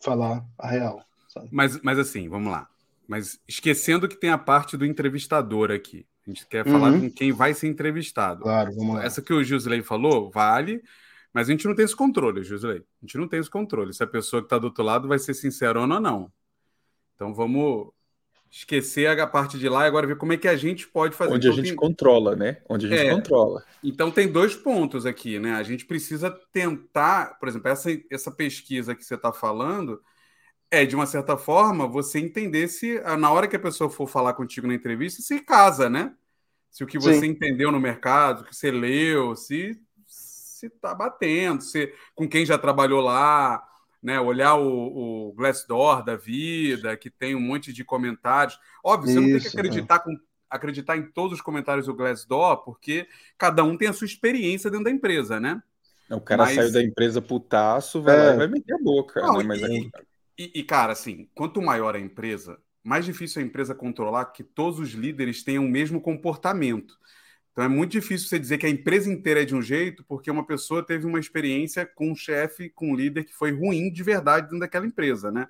[0.00, 1.04] falar a real.
[1.28, 1.48] Sabe?
[1.50, 2.68] Mas, mas assim, vamos lá.
[3.06, 6.06] Mas esquecendo que tem a parte do entrevistador aqui.
[6.26, 7.00] A gente quer falar Uhum.
[7.02, 8.42] com quem vai ser entrevistado.
[8.42, 9.04] Claro, vamos lá.
[9.04, 10.82] Essa que o Gisley falou, vale,
[11.32, 12.78] mas a gente não tem esse controle, Gisley.
[12.78, 13.94] A gente não tem esse controle.
[13.94, 16.32] Se a pessoa que está do outro lado vai ser sincerona ou não.
[17.14, 17.90] Então vamos
[18.50, 21.32] esquecer a parte de lá e agora ver como é que a gente pode fazer.
[21.34, 22.58] Onde a Então, gente tem- controla, né?
[22.68, 23.14] Onde a gente É.
[23.14, 23.64] controla.
[23.84, 25.52] então tem dois pontos aqui, né?
[25.54, 30.00] A gente precisa tentar, por exemplo, essa, essa pesquisa que você está falando
[30.70, 34.06] é, de uma certa forma, você entender se ah, na hora que a pessoa for
[34.06, 36.14] falar contigo na entrevista, se casa, né?
[36.70, 37.28] Se o que você Sim.
[37.28, 42.58] entendeu no mercado, o que você leu, se se tá batendo, se com quem já
[42.58, 43.62] trabalhou lá,
[44.02, 44.20] né?
[44.20, 48.58] Olhar o, o Glassdoor da vida, que tem um monte de comentários.
[48.84, 50.16] Óbvio, você não tem que Isso, acreditar com
[50.50, 53.06] acreditar em todos os comentários do Glassdoor, porque
[53.36, 55.62] cada um tem a sua experiência dentro da empresa, né?
[56.10, 58.36] O cara Mas- saiu da empresa putaço, vai É.
[58.36, 59.20] vai meter a boca.
[59.20, 59.44] Não, né?
[59.44, 59.90] Mas e,
[60.38, 64.78] e- e, cara, assim, quanto maior a empresa, mais difícil a empresa controlar que todos
[64.80, 66.96] os líderes tenham o mesmo comportamento.
[67.58, 70.30] Então é muito difícil você dizer que a empresa inteira é de um jeito, porque
[70.30, 74.00] uma pessoa teve uma experiência com um chefe, com um líder que foi ruim de
[74.04, 75.48] verdade dentro daquela empresa, né?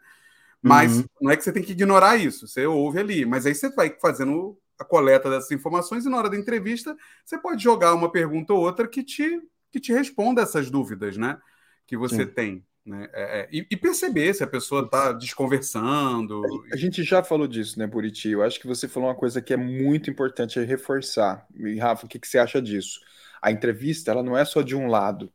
[0.63, 1.05] Mas Uhum.
[1.21, 3.95] não é que você tem que ignorar isso, você ouve ali, mas aí você vai
[4.01, 8.55] fazendo a coleta dessas informações e na hora da entrevista você pode jogar uma pergunta
[8.55, 11.39] ou outra que te, que te responda essas dúvidas, né?
[11.87, 12.33] Que você Sim.
[12.33, 12.67] tem.
[12.89, 13.09] Né?
[13.13, 16.43] É, é, e, e perceber se a pessoa está desconversando.
[16.73, 18.31] A gente já falou disso, né, Buriti?
[18.31, 21.47] Eu acho que você falou uma coisa que é muito importante reforçar.
[21.55, 23.01] E, Rafa, o que, que você acha disso?
[23.43, 25.31] A entrevista, ela não é só de um lado.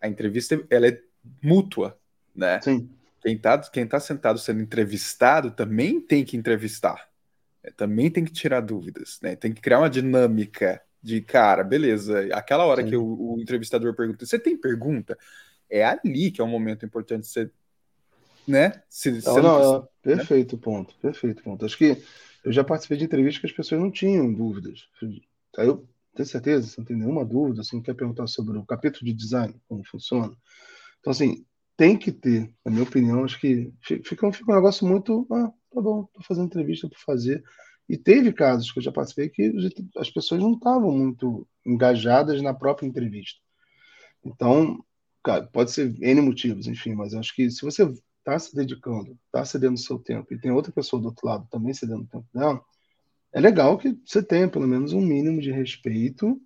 [0.00, 1.00] A entrevista, ela é
[1.42, 1.98] mútua,
[2.36, 2.60] né?
[2.60, 2.90] Sim.
[3.22, 7.08] Quem tá, quem tá sentado sendo entrevistado também tem que entrevistar.
[7.62, 7.70] né?
[7.74, 9.34] Também tem que tirar dúvidas, né?
[9.34, 12.90] Tem que criar uma dinâmica de, cara, beleza, aquela hora Sim.
[12.90, 15.18] que o, o entrevistador pergunta, você tem pergunta?
[15.74, 17.50] É ali que é um momento importante você,
[18.46, 18.80] né?
[18.88, 21.64] Se, Não, não, não- é perfeito ponto, perfeito ponto.
[21.64, 21.96] Acho que
[22.44, 24.86] eu já participei de entrevistas que as pessoas não tinham dúvidas.
[25.58, 25.84] Aí eu
[26.14, 29.12] tenho certeza, você não tem nenhuma dúvida, você não quer perguntar sobre o capítulo de
[29.12, 30.32] design, como funciona.
[31.00, 31.44] Então, assim,
[31.76, 35.52] tem que ter, na minha opinião, acho que fi- fica, fica um negócio muito, ah,
[35.72, 37.42] tá bom, tô fazendo entrevista por fazer.
[37.88, 39.52] E teve casos que eu já participei que
[39.98, 43.40] as pessoas não estavam muito engajadas na própria entrevista.
[44.24, 44.84] Então,
[45.24, 47.82] cara, pode ser N motivos, enfim, mas eu acho que se você
[48.18, 51.46] está se dedicando, está cedendo o seu tempo, e tem outra pessoa do outro lado
[51.50, 52.62] também cedendo o tempo dela,
[53.32, 56.40] é legal que você tenha pelo menos um mínimo de respeito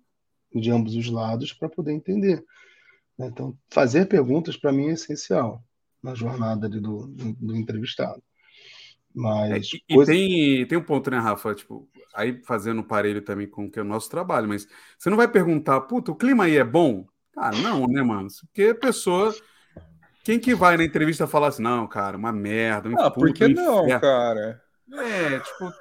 [0.53, 2.43] de ambos os lados para poder entender.
[3.17, 3.27] né?
[3.27, 5.63] Então, fazer perguntas para mim é essencial
[6.01, 8.17] na jornada do, do, do entrevistado.
[8.17, 8.23] É,
[9.13, 11.53] Mas e e coisa- tem, tem um ponto, né, Rafa?
[11.53, 15.09] Tipo, aí fazendo um parelho também com o que é o nosso trabalho, mas você
[15.09, 17.07] não vai perguntar, puta, o clima aí é bom?
[17.39, 18.27] Cara, não, né, mano?
[18.47, 19.33] Porque a pessoa.
[20.23, 23.47] Quem que vai na entrevista falar assim, não, cara, uma merda, um Ah, por que
[23.47, 24.61] puto não, inferno." cara?
[24.93, 25.71] É, tipo,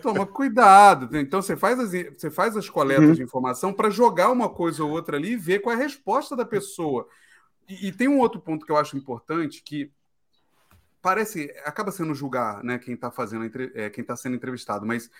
[0.00, 1.14] toma cuidado.
[1.16, 3.14] Então você faz as, você faz as coletas Uhum.
[3.14, 6.34] de informação para jogar uma coisa ou outra ali e ver qual é a resposta
[6.34, 7.06] da pessoa.
[7.68, 9.92] E, e tem um outro ponto que eu acho importante que
[11.00, 13.44] parece acaba sendo julgar, né, quem está fazendo
[13.74, 15.10] é, quem está sendo entrevistado, mas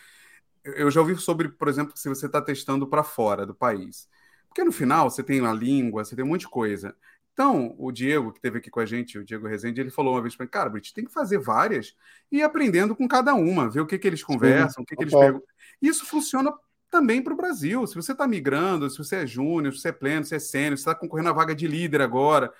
[0.64, 4.08] eu já ouvi sobre, por exemplo, se você está testando para fora do país,
[4.52, 6.94] porque no final você tem a língua, você tem um monte de coisa.
[7.32, 10.20] Então, o Diego, que esteve aqui com a gente, o Diego Rezende, ele falou uma
[10.20, 11.96] vez para mim, cara, Brit, tem que fazer várias
[12.30, 15.04] e ir aprendendo com cada uma, ver o que, que eles conversam, o que, que
[15.04, 15.48] eles perguntam.
[15.80, 16.52] Isso funciona
[16.90, 17.86] também para o Brasil.
[17.86, 20.38] Se você está migrando, se você é júnior, se você é pleno, se você é
[20.38, 22.52] sênior, se está concorrendo à vaga de líder agora,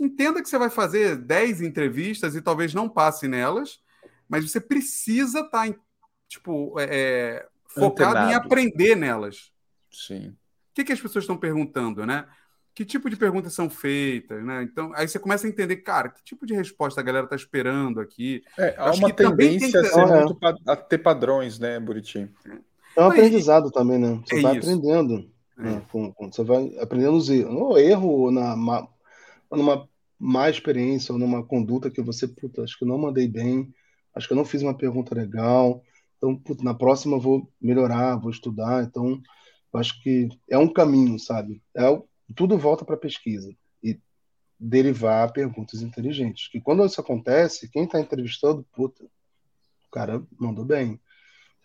[0.00, 3.80] entenda que você vai fazer 10 entrevistas e talvez não passe nelas,
[4.28, 5.72] mas você precisa estar
[6.26, 9.52] tipo, é, é, focado em aprender nelas.
[9.92, 10.36] Sim.
[10.74, 12.26] O que, que as pessoas estão perguntando, né?
[12.74, 14.64] Que tipo de perguntas são feitas, né?
[14.64, 18.00] Então, aí você começa a entender, cara, que tipo de resposta a galera está esperando
[18.00, 18.42] aqui.
[18.58, 20.18] É, há Acho uma que também tendência tem a que- ser É.
[20.24, 22.28] muito pa- a ter padrões, né, Buriti?
[22.96, 24.20] É um Mas- aprendizado também, né?
[24.26, 24.68] Você É vai isso.
[24.68, 25.30] aprendendo.
[25.56, 25.62] É.
[25.62, 25.82] né?
[25.92, 27.54] Com- com- você vai aprendendo os erros.
[27.54, 28.88] No erro, ou na, ma-
[29.48, 33.28] ou numa má experiência, ou numa conduta que você, puta, acho que eu não mandei
[33.28, 33.72] bem,
[34.16, 35.80] acho que eu não fiz uma pergunta legal.
[36.18, 38.82] Então, puta, na próxima eu vou melhorar, vou estudar.
[38.82, 39.20] Então,
[39.74, 41.60] Eu acho que é um caminho, sabe?
[41.76, 41.82] É,
[42.36, 43.98] tudo volta para pesquisa e
[44.58, 46.46] derivar perguntas inteligentes.
[46.46, 51.00] Que quando isso acontece, quem está entrevistando, puta, o cara mandou bem.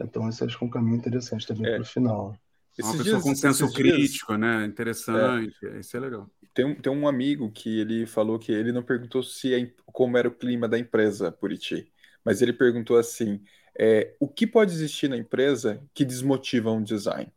[0.02, 1.76] Então, esse acho que é um caminho interessante também é.
[1.76, 2.36] para o final.
[2.76, 4.66] Esses uma pessoa dias, com senso crítico, dias, né?
[4.66, 5.80] Interessante, é.
[5.80, 6.28] isso é legal.
[6.56, 10.18] Tem um, tem um amigo que ele falou que ele não perguntou se é, como
[10.18, 11.92] era o clima da empresa Buriti,
[12.26, 13.42] mas ele perguntou assim:
[13.78, 17.32] é, o que pode existir na empresa que desmotiva um design?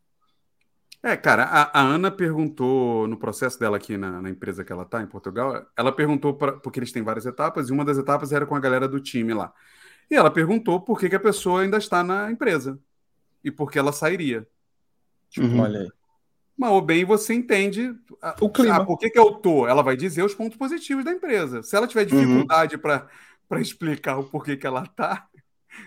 [1.03, 4.85] É, cara, a, a, Ana perguntou no processo dela aqui na, na empresa que ela
[4.85, 8.31] está em Portugal, ela perguntou pra, porque eles têm várias etapas e uma das etapas
[8.31, 9.53] era com a galera do time lá.
[10.09, 12.79] E ela perguntou por que, que a pessoa ainda está na empresa
[13.43, 14.47] e por que ela sairia.
[15.29, 15.61] Tipo, uhum.
[15.61, 15.93] olha aí.
[16.57, 17.93] Mas ou bem você entende
[18.41, 18.77] o clima.
[18.77, 19.67] Ah, por que, que eu tô?
[19.67, 21.63] Ela vai dizer os pontos positivos da empresa.
[21.63, 22.21] Se ela tiver uhum.
[22.21, 22.81] dificuldade uhum.
[22.81, 25.27] para explicar o porquê que ela tá,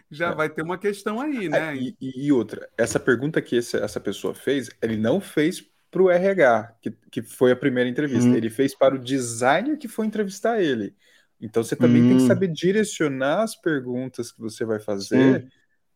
[0.10, 0.36] já é.
[0.36, 1.74] vai ter uma questão aí, né?
[1.74, 6.04] É, e, e, outra, essa pergunta que esse, essa pessoa fez, ele não fez para
[6.04, 8.28] o RH, que, que foi a primeira entrevista.
[8.28, 8.36] Uhum.
[8.36, 10.94] Ele fez para o designer que foi entrevistar ele.
[11.40, 12.28] Então você também tem que hum.
[12.28, 15.48] saber direcionar as perguntas que você vai fazer.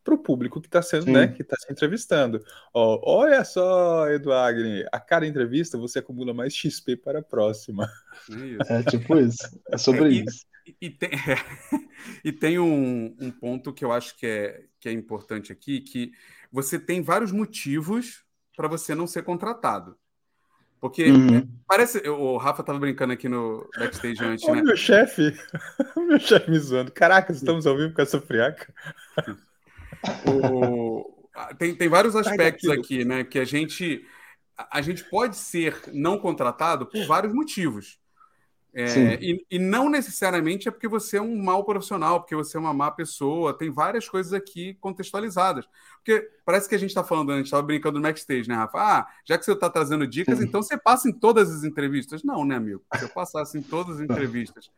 [0.01, 1.11] Para o público que está sendo, Sim.
[1.11, 2.41] né, que está se entrevistando.
[2.73, 7.87] Ó, olha só, Eduardo, a cada entrevista você acumula mais XP para a próxima.
[8.69, 10.45] É tipo isso, é sobre é, isso.
[10.65, 11.35] E, e tem, é,
[12.23, 16.11] e tem um, um, ponto que eu acho que é, que é importante aqui, que
[16.51, 18.23] você tem vários motivos
[18.55, 19.97] para você não ser contratado.
[20.79, 21.47] Porque uhum.
[21.67, 21.97] parece.
[22.07, 24.61] O Rafa estava brincando aqui no backstage antes, o né?
[24.61, 25.37] Meu chefe,
[25.95, 26.91] o meu chefe me zoando.
[26.91, 28.73] Caraca, estamos ao vivo com essa friaca.
[30.25, 31.27] O...
[31.57, 33.25] Tem, tem vários aspectos aqui, né?
[33.25, 34.05] Que a gente,
[34.71, 37.98] a gente pode ser não contratado por vários motivos.
[38.73, 42.59] É, e, e, não necessariamente é porque você é um mau profissional, porque você é
[42.59, 43.57] uma má pessoa.
[43.57, 45.65] Tem várias coisas aqui contextualizadas.
[45.97, 48.77] Porque parece que a gente está falando, a gente estava brincando no backstage, né, Rafa?
[48.77, 50.45] Ah, já que você está trazendo dicas, Sim.
[50.45, 52.23] então você passa em todas as entrevistas.
[52.23, 52.83] Não, né, amigo?
[52.95, 54.69] Se eu passasse em todas as entrevistas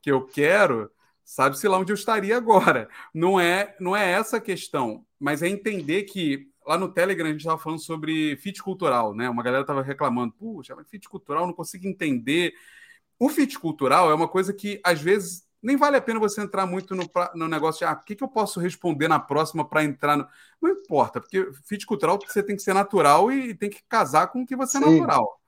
[0.00, 0.90] que eu quero,
[1.22, 2.88] sabe-se lá onde eu estaria agora.
[3.12, 7.30] Não é, não é essa a questão, mas é entender que lá no Telegram a
[7.30, 9.28] gente estava falando sobre fit cultural, né?
[9.28, 12.54] Uma galera estava reclamando, puxa, mas fit cultural, não consigo entender.
[13.18, 16.66] O fit cultural é uma coisa que às vezes nem vale a pena você entrar
[16.66, 19.82] muito no, no negócio de ah, o que, que eu posso responder na próxima para
[19.82, 20.26] entrar no.
[20.60, 24.42] Não importa, porque fit cultural você tem que ser natural e tem que casar com
[24.42, 25.40] o que você é natural.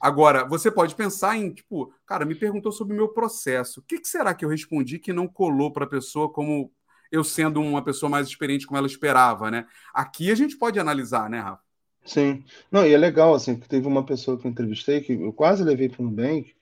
[0.00, 3.80] Agora, você pode pensar em, tipo, cara, me perguntou sobre o meu processo.
[3.80, 6.72] O que, que será que eu respondi que não colou para a pessoa como
[7.10, 9.66] eu sendo uma pessoa mais experiente como ela esperava, né?
[9.92, 11.62] Aqui a gente pode analisar, né, Rafa?
[12.04, 12.44] Sim.
[12.70, 15.62] Não, e é legal, assim, que teve uma pessoa que eu entrevistei, que eu quase
[15.62, 16.54] levei para o Nubank,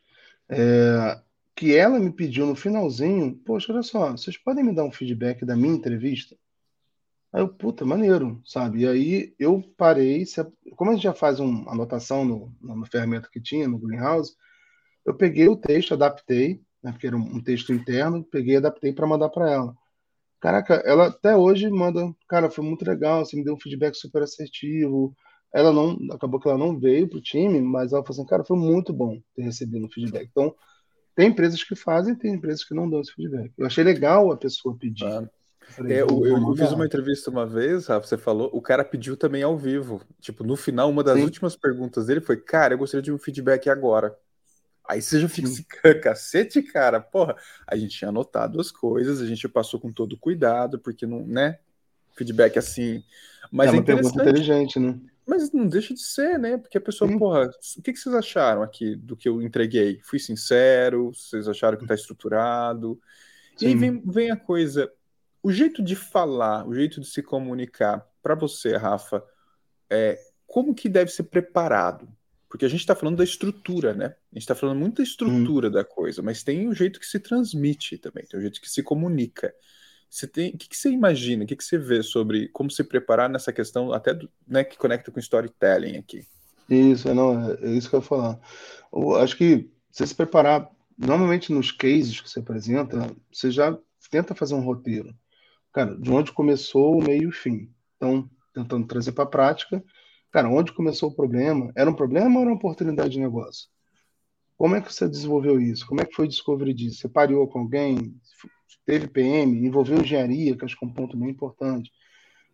[0.48, 1.20] é,
[1.54, 5.44] que ela me pediu no finalzinho, poxa, olha só, vocês podem me dar um feedback
[5.44, 6.36] da minha entrevista?
[7.32, 8.80] Aí eu, puta, maneiro, sabe?
[8.80, 10.24] E aí eu parei,
[10.76, 14.34] como a gente já faz uma anotação no, na ferramenta que tinha, no Greenhouse,
[15.04, 19.06] eu peguei o texto, adaptei, né, porque era um, texto interno, peguei e adaptei para
[19.06, 19.74] mandar para ela.
[20.40, 24.22] Caraca, ela até hoje manda, cara, foi muito legal, você me deu um feedback super
[24.22, 25.14] assertivo.
[25.56, 28.58] Ela não, acabou que ela não veio pro time, mas ela falou assim, cara, foi
[28.58, 30.28] muito bom ter recebido um feedback.
[30.30, 30.54] Então,
[31.14, 33.50] tem empresas que fazem, tem empresas que não dão esse feedback.
[33.56, 35.06] Eu achei legal a pessoa pedir.
[35.06, 35.26] Ah.
[35.88, 39.42] É, eu, eu, fiz uma entrevista uma vez, Rafa, você falou, o cara pediu também
[39.42, 40.02] ao vivo.
[40.20, 41.24] Tipo, no final, uma das Sim.
[41.24, 44.14] últimas perguntas dele foi: Cara, eu gostaria de um feedback agora.
[44.86, 45.64] Aí você já fica assim,
[46.02, 47.34] cacete, cara, porra.
[47.66, 51.58] A gente tinha anotado as coisas, a gente passou com todo cuidado, porque não, né?
[52.14, 53.02] Feedback assim.
[53.50, 55.00] Mas é, uma é pergunta inteligente, né?
[55.26, 56.56] Mas não deixa de ser, né?
[56.56, 57.18] Porque a pessoa, Sim.
[57.18, 60.00] porra, o que, que vocês acharam aqui do que eu entreguei?
[60.04, 61.12] Fui sincero?
[61.12, 63.00] Vocês acharam que tá estruturado?
[63.56, 63.66] Sim.
[63.66, 64.90] E aí vem, vem a coisa,
[65.42, 69.22] o jeito de falar, o jeito de se comunicar, para você, Rafa,
[69.90, 72.08] é como que deve ser preparado?
[72.48, 74.06] Porque a gente está falando da estrutura, né?
[74.06, 75.70] A gente está falando muito da estrutura hum.
[75.72, 78.82] da coisa, mas tem o jeito que se transmite também, tem o jeito que se
[78.82, 79.52] comunica.
[80.16, 82.82] Você tem, o que, que você imagina, o que, que você vê sobre como se
[82.82, 86.26] preparar nessa questão, até do, né, que conecta com storytelling aqui?
[86.70, 88.40] Isso, não, é, é isso que eu ia falar.
[88.90, 93.78] Eu acho que você se preparar, normalmente nos cases que você apresenta, você já
[94.10, 95.14] tenta fazer um roteiro
[95.70, 97.70] cara, de onde começou o meio e o fim.
[97.96, 99.84] Então, tentando trazer para a prática,
[100.30, 101.70] cara, onde começou o problema?
[101.76, 103.68] Era um problema ou era uma oportunidade de negócio?
[104.56, 105.86] Como é que você desenvolveu isso?
[105.86, 107.00] Como é que foi o discovery disso?
[107.00, 108.18] Você pariu com alguém?
[108.84, 109.66] Teve PM?
[109.66, 111.90] Envolveu engenharia, que acho que é um ponto bem importante.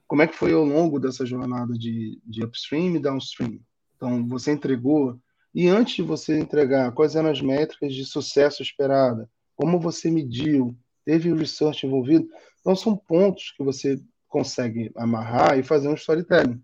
[0.06, 3.60] Como é que foi ao longo dessa jornada de, de upstream e downstream?
[3.96, 5.18] Então, você entregou.
[5.54, 9.28] E antes de você entregar, quais eram as métricas de sucesso esperada?
[9.54, 10.76] Como você mediu?
[11.04, 12.28] Teve o research envolvido?
[12.60, 16.62] Então, são pontos que você consegue amarrar e fazer um storytelling,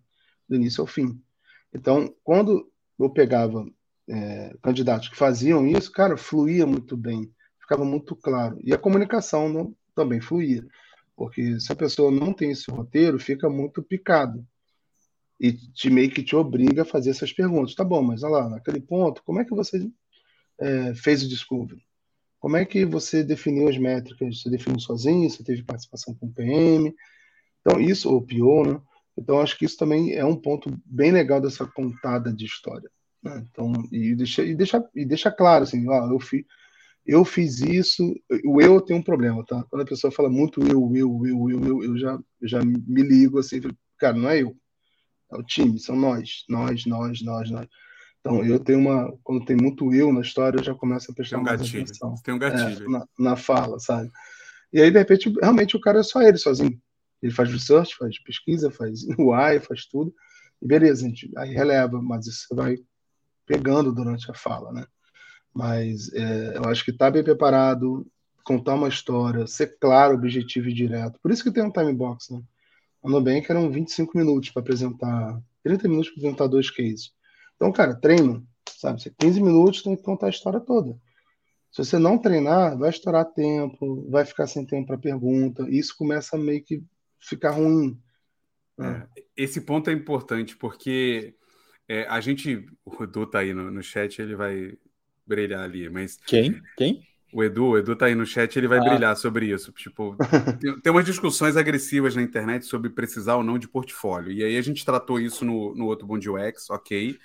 [0.48, 1.20] do início ao fim.
[1.72, 3.66] Então, quando eu pegava
[4.08, 7.30] é, candidatos que faziam isso, cara, fluía muito bem,
[7.68, 8.58] ficava muito claro.
[8.64, 10.66] E a comunicação não, também fluía,
[11.14, 14.42] porque se a pessoa não tem esse roteiro, fica muito picado.
[15.38, 17.74] E te meio que te obriga a fazer essas perguntas.
[17.74, 19.88] Tá bom, mas olha lá, naquele ponto, como é que você
[20.58, 21.80] é, fez o discovery?
[22.40, 24.40] Como é que você definiu as métricas?
[24.40, 25.28] Você definiu sozinho?
[25.28, 26.94] Você teve participação com o PM?
[27.60, 28.80] Então, isso, ou pior, né?
[29.16, 32.88] Então, acho que isso também é um ponto bem legal dessa contada de história.
[33.22, 33.44] Né?
[33.50, 36.46] Então, e deixa, e, deixa, e deixa claro, assim, ó, eu, fi,
[37.08, 39.64] eu fiz isso, o eu tem um problema, tá?
[39.70, 43.38] Quando a pessoa fala muito eu, eu, eu, eu, eu, eu já, já me ligo
[43.38, 43.62] assim,
[43.98, 44.54] cara, não é eu,
[45.32, 47.66] é o time, são nós, nós, nós, nós, nós.
[48.20, 49.10] Então, eu tenho uma.
[49.22, 51.82] Quando tem muito eu na história, eu já começo a prestar tem um mais gatilho.
[51.82, 52.14] atenção.
[52.22, 52.84] Tem um gatilho.
[52.84, 54.10] É, na, na, fala, sabe?
[54.72, 56.78] E aí, de repente, realmente o cara é só ele sozinho.
[57.22, 60.12] Ele faz research, faz pesquisa, faz UI, faz tudo.
[60.60, 62.76] E beleza, a gente aí releva, mas isso você vai
[63.46, 64.84] pegando durante a fala, né?
[65.54, 68.06] Mas é, eu acho que estar tá bem preparado,
[68.44, 71.18] contar uma história, ser claro, objetivo e direto.
[71.20, 72.42] Por isso que tem um time box, né?
[73.22, 77.12] Bem que eram 25 minutos para apresentar, 30 minutos para apresentar dois cases.
[77.56, 79.00] Então, cara, treino, sabe?
[79.02, 80.96] Você 15 minutos tem que contar a história toda.
[81.70, 85.94] Se você não treinar, vai estourar tempo, vai ficar sem tempo para pergunta, e isso
[85.96, 86.82] começa a meio que
[87.20, 88.00] ficar ruim.
[88.76, 89.06] Né?
[89.16, 91.34] É, esse ponto é importante, porque
[91.88, 92.66] é, a gente.
[92.84, 94.72] O Edu tá aí no, no chat, ele vai
[95.28, 96.18] brilhar ali, mas.
[96.26, 96.60] Quem?
[96.76, 97.06] Quem?
[97.30, 98.82] O Edu, o Edu tá aí no chat, ele vai ah.
[98.82, 99.70] brilhar sobre isso.
[99.72, 100.16] Tipo,
[100.60, 104.32] tem, tem, umas discussões agressivas na internet sobre precisar ou não de portfólio.
[104.32, 107.18] E aí a gente tratou isso no, no outro Bom UX, ok.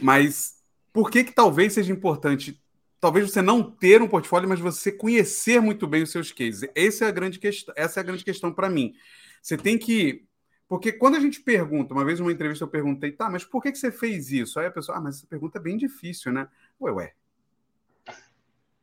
[0.00, 2.60] Mas por que que talvez seja importante
[3.00, 6.66] talvez você não ter um portfólio, mas você conhecer muito bem os seus cases.
[6.74, 8.94] Essa é a grande questão, essa é a grande questão para mim.
[9.42, 10.24] Você tem que
[10.66, 13.70] porque quando a gente pergunta, uma vez numa entrevista eu perguntei, tá, mas por que,
[13.72, 14.58] que você fez isso?
[14.58, 16.48] Aí a pessoa, ah, mas essa pergunta é bem difícil, né?
[16.80, 17.12] Ué, ué.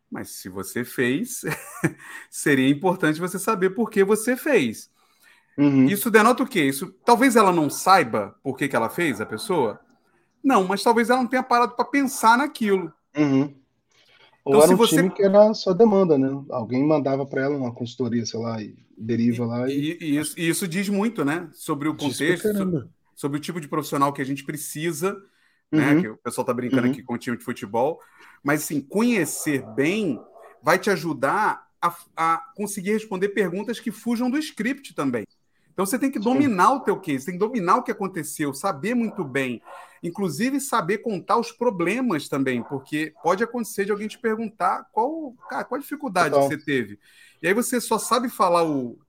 [0.09, 1.41] Mas se você fez,
[2.29, 4.91] seria importante você saber por que você fez.
[5.57, 5.85] Uhum.
[5.85, 6.63] Isso denota o quê?
[6.63, 9.79] Isso, talvez ela não saiba por que, que ela fez, a pessoa.
[10.43, 12.91] Não, mas talvez ela não tenha parado para pensar naquilo.
[13.15, 13.53] Uhum.
[14.43, 14.95] Ou então, era um você...
[14.97, 16.29] time que era só demanda, né?
[16.49, 19.69] Alguém mandava para ela uma consultoria, sei lá, e deriva lá.
[19.69, 21.47] E, e, isso, e isso, diz muito, né?
[21.53, 25.15] Sobre o contexto, sobre, sobre, o tipo de profissional que a gente precisa,
[25.71, 25.89] né?
[25.89, 25.95] uhum.
[25.95, 26.01] né?
[26.01, 26.91] Que o pessoal tá brincando uhum.
[26.91, 27.99] aqui com o time de futebol.
[28.43, 30.19] Mas, assim, conhecer bem
[30.61, 35.25] vai te ajudar a, a conseguir responder perguntas que fujam do script também.
[35.73, 36.73] Então você tem que dominar Sim.
[36.75, 39.61] o teu case, tem que dominar o que aconteceu, saber muito bem,
[40.03, 45.63] inclusive saber contar os problemas também, porque pode acontecer de alguém te perguntar qual, cara,
[45.63, 46.49] qual a dificuldade Total.
[46.49, 46.99] que você teve.
[47.41, 48.99] E aí você só sabe falar o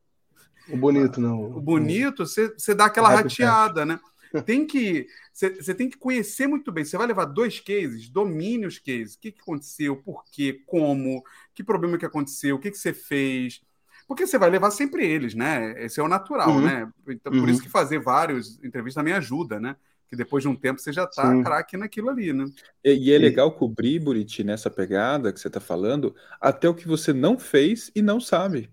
[0.69, 1.43] o bonito, não.
[1.43, 3.99] O bonito, você, você dá aquela rateada, né?
[4.41, 6.85] Tem que você, tem que conhecer muito bem.
[6.85, 9.15] Você vai levar dois cases, domine os cases.
[9.15, 11.23] O que, que aconteceu, por quê, como,
[11.55, 13.61] que problema que aconteceu, o que, que você fez
[14.07, 15.75] porque você vai levar sempre eles, né?
[15.83, 16.61] Esse é o natural, uhum.
[16.61, 16.91] né?
[17.09, 17.49] Então, por uhum.
[17.49, 19.75] isso que fazer vários entrevistas também ajuda, né?
[20.09, 22.45] Que depois de um tempo você já tá craque naquilo ali, né?
[22.85, 26.87] E, e é legal cobrir, Buriti, nessa pegada que você tá falando, até o que
[26.87, 28.71] você não fez e não sabe.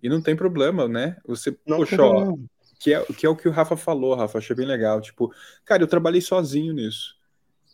[0.00, 1.16] E não tem problema, né?
[1.26, 2.36] Você, não poxa, ó,
[2.78, 5.00] que é, que é o que o Rafa falou, Rafa, achei bem legal.
[5.00, 5.32] Tipo,
[5.64, 7.16] cara, eu trabalhei sozinho nisso.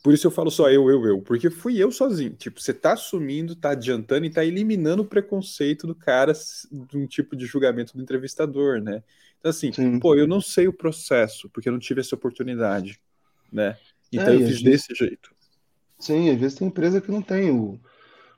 [0.02, 2.32] Por isso eu falo só eu, eu, eu, porque fui eu sozinho.
[2.32, 7.06] Tipo, você tá assumindo, tá adiantando e tá eliminando o preconceito do cara de um
[7.06, 9.02] tipo de julgamento do entrevistador, né?
[9.38, 10.00] Então, assim, Sim.
[10.00, 13.00] pô, eu não sei o processo, porque eu não tive essa oportunidade,
[13.52, 13.76] né?
[14.12, 14.62] Então é, eu fiz vezes...
[14.62, 15.32] desse jeito.
[15.98, 17.80] Sim, às vezes tem empresa que não tem o,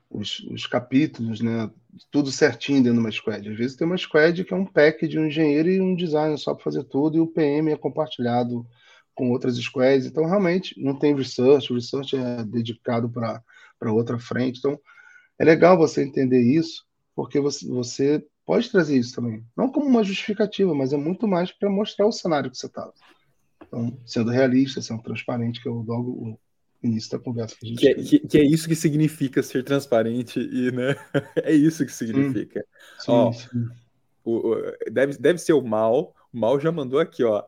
[0.09, 1.69] os, os, capítulos, né?
[2.11, 3.49] Tudo certinho dentro de uma squad.
[3.49, 6.37] Às vezes tem uma squad que é um pack de um engenheiro e um designer
[6.37, 8.65] só para fazer tudo, e o PM é compartilhado
[9.13, 10.05] com outras squads.
[10.05, 14.59] Então, realmente, não tem research, o research é dedicado para outra frente.
[14.59, 14.79] Então,
[15.39, 19.43] é legal você entender isso, porque você, você pode trazer isso também.
[19.55, 22.91] Não como uma justificativa, mas é muito mais para mostrar o cenário que você está.
[23.65, 26.39] Então, sendo realista, sendo transparente, que é logo o
[26.85, 29.63] início da conversa que a gente que é, que, que, é isso que significa ser
[29.63, 30.95] transparente e, né?
[31.43, 32.65] é isso que significa.
[32.99, 33.67] Sim, ó, sim.
[34.23, 34.55] O, o,
[34.91, 36.15] deve, deve ser o mal.
[36.33, 37.43] O mal já mandou aqui, ó.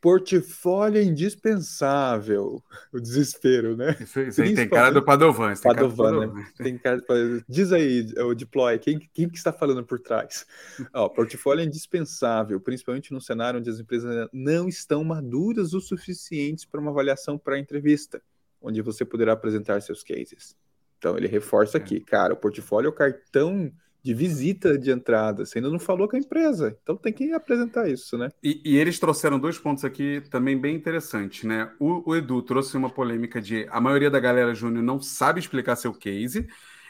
[0.00, 2.62] Portfólio é indispensável.
[2.92, 3.96] O desespero, né?
[4.00, 5.54] Isso, isso aí tem cara do Padovan.
[5.54, 6.46] Tem Padovan, né?
[6.56, 7.02] Tem cara
[7.48, 10.46] Diz aí, o Deploy, quem, quem que está falando por trás?
[10.94, 16.64] Ó, portfólio é indispensável, principalmente num cenário onde as empresas não estão maduras o suficientes
[16.64, 18.22] para uma avaliação para entrevista,
[18.60, 20.56] onde você poderá apresentar seus cases.
[20.98, 21.80] Então ele reforça é.
[21.80, 25.44] aqui, cara, o portfólio é o cartão de visita de entrada.
[25.44, 28.30] Você ainda não falou com a empresa, então tem que apresentar isso, né?
[28.42, 31.70] E, e eles trouxeram dois pontos aqui também bem interessantes, né?
[31.78, 35.76] O, o, Edu trouxe uma polêmica de a maioria da galera júnior não sabe explicar
[35.76, 36.48] seu case,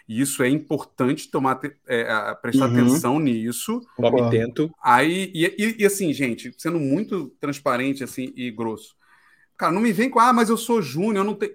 [0.09, 2.73] e isso é importante tomar é, prestar uhum.
[2.73, 3.81] atenção nisso.
[4.31, 4.71] Tento.
[4.83, 8.97] Aí, e, e, e, assim, gente, sendo muito transparente assim e grosso.
[9.59, 11.53] Cara, não me vem com, ah, mas eu sou júnior, eu não tenho.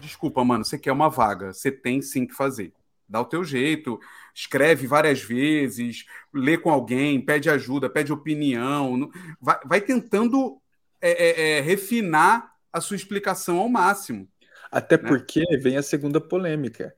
[0.00, 2.72] Desculpa, mano, você quer uma vaga, você tem sim que fazer.
[3.08, 4.00] Dá o teu jeito,
[4.34, 6.04] escreve várias vezes,
[6.34, 9.08] lê com alguém, pede ajuda, pede opinião,
[9.40, 10.60] vai, vai tentando
[11.00, 14.28] é, é, é, refinar a sua explicação ao máximo.
[14.70, 15.08] Até né?
[15.08, 16.92] porque vem a segunda polêmica.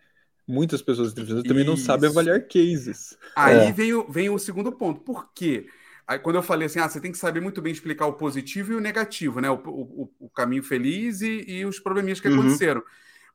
[0.47, 3.18] Muitas pessoas também não sabem avaliar cases.
[3.35, 3.72] Aí é.
[3.72, 5.01] vem, o, vem o segundo ponto.
[5.01, 5.66] Por quê?
[6.07, 8.72] Aí, quando eu falei assim, ah, você tem que saber muito bem explicar o positivo
[8.72, 9.50] e o negativo, né?
[9.50, 12.40] O, o, o caminho feliz e, e, os probleminhas que uhum.
[12.40, 12.82] aconteceram.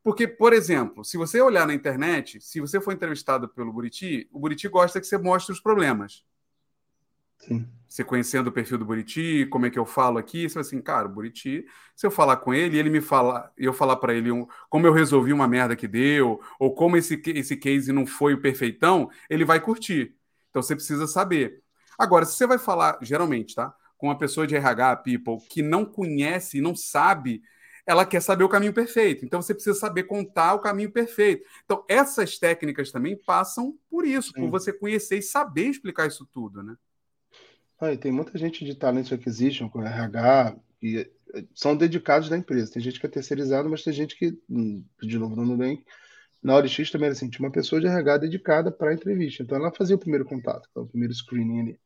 [0.03, 4.39] Porque, por exemplo, se você olhar na internet, se você for entrevistado pelo Buriti, o
[4.39, 6.23] Buriti gosta que você mostre os problemas.
[7.39, 7.67] Sim.
[7.87, 10.79] Você conhecendo o perfil do Buriti, como é que eu falo aqui, você vai assim,
[10.79, 11.65] cara, o Buriti,
[11.95, 14.85] se eu falar com ele, ele me fala, e eu falar para ele um, como
[14.85, 19.09] eu resolvi uma merda que deu, ou como esse, esse case não foi o perfeitão,
[19.27, 20.15] ele vai curtir.
[20.49, 21.63] Então você precisa saber.
[21.99, 23.75] Agora, se você vai falar, geralmente, tá?
[23.97, 27.41] Com uma pessoa de RH, people, que não conhece, não sabe
[27.89, 29.25] ela quer saber o caminho perfeito.
[29.25, 31.43] Então você precisa saber contar o caminho perfeito.
[31.65, 34.41] Então essas técnicas também passam por isso, Sim.
[34.41, 36.75] por você conhecer e saber explicar isso tudo, né?
[37.79, 42.73] Ah, tem muita gente de talent acquisition com RH que eh, são dedicados da empresa.
[42.73, 45.83] Tem gente que é terceirizado, mas tem gente que, hum, de novo, não bem.
[46.43, 49.41] Na ORX também era assim, tinha uma pessoa de RH dedicada para a entrevista.
[49.41, 51.79] Então ela fazia o primeiro contato, o primeiro screening ali.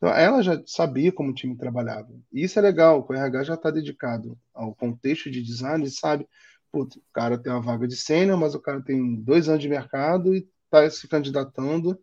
[0.00, 2.08] Então, ela já sabia como o time trabalhava.
[2.32, 6.26] E isso é legal, o RH já está dedicado ao contexto de design e sabe,
[6.72, 9.68] putz, o cara tem uma vaga de sênior, mas o cara tem dois anos de
[9.68, 12.00] mercado e está se candidatando,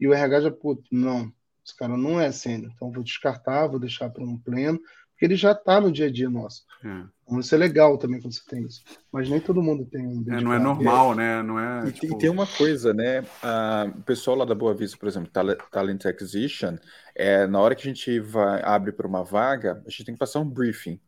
[0.00, 1.30] e o RH já, putz, não,
[1.62, 4.80] esse cara não é sênior, então vou descartar, vou deixar para um pleno,
[5.14, 6.64] porque ele já está no dia a dia nosso.
[6.84, 7.04] É.
[7.22, 8.82] Então, isso é legal também quando você tem isso.
[9.12, 11.16] Mas nem todo mundo tem um é, Não é normal, é.
[11.16, 11.42] né?
[11.42, 12.18] Não é, e, tipo...
[12.18, 13.20] tem uma coisa, né?
[13.20, 15.30] Uh, o pessoal lá da Boa Vista, por exemplo,
[15.70, 16.76] Talent Acquisition,
[17.14, 20.18] é, na hora que a gente vai, abre para uma vaga, a gente tem que
[20.18, 21.00] passar um briefing.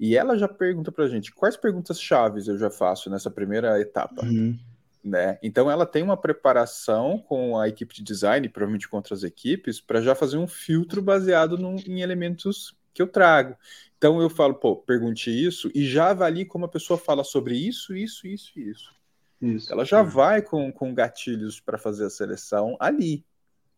[0.00, 3.78] E ela já pergunta para a gente quais perguntas chaves eu já faço nessa primeira
[3.80, 4.24] etapa.
[4.24, 4.58] Uhum.
[5.04, 5.38] Né?
[5.42, 10.00] Então ela tem uma preparação com a equipe de design, provavelmente com outras equipes, para
[10.00, 13.56] já fazer um filtro baseado no, em elementos que eu trago.
[13.96, 17.94] Então eu falo, pô, pergunte isso e já avalie como a pessoa fala sobre isso,
[17.94, 18.92] isso, isso e isso.
[19.40, 19.72] isso.
[19.72, 23.24] Ela já vai com, com gatilhos para fazer a seleção ali.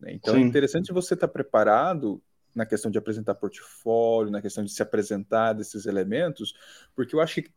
[0.01, 0.13] Né?
[0.15, 0.45] Então é Sim.
[0.45, 2.23] é interessante você estar tá preparado
[2.55, 6.55] na questão de apresentar portfólio, na questão de se apresentar desses elementos,
[6.97, 7.51] porque eu acho que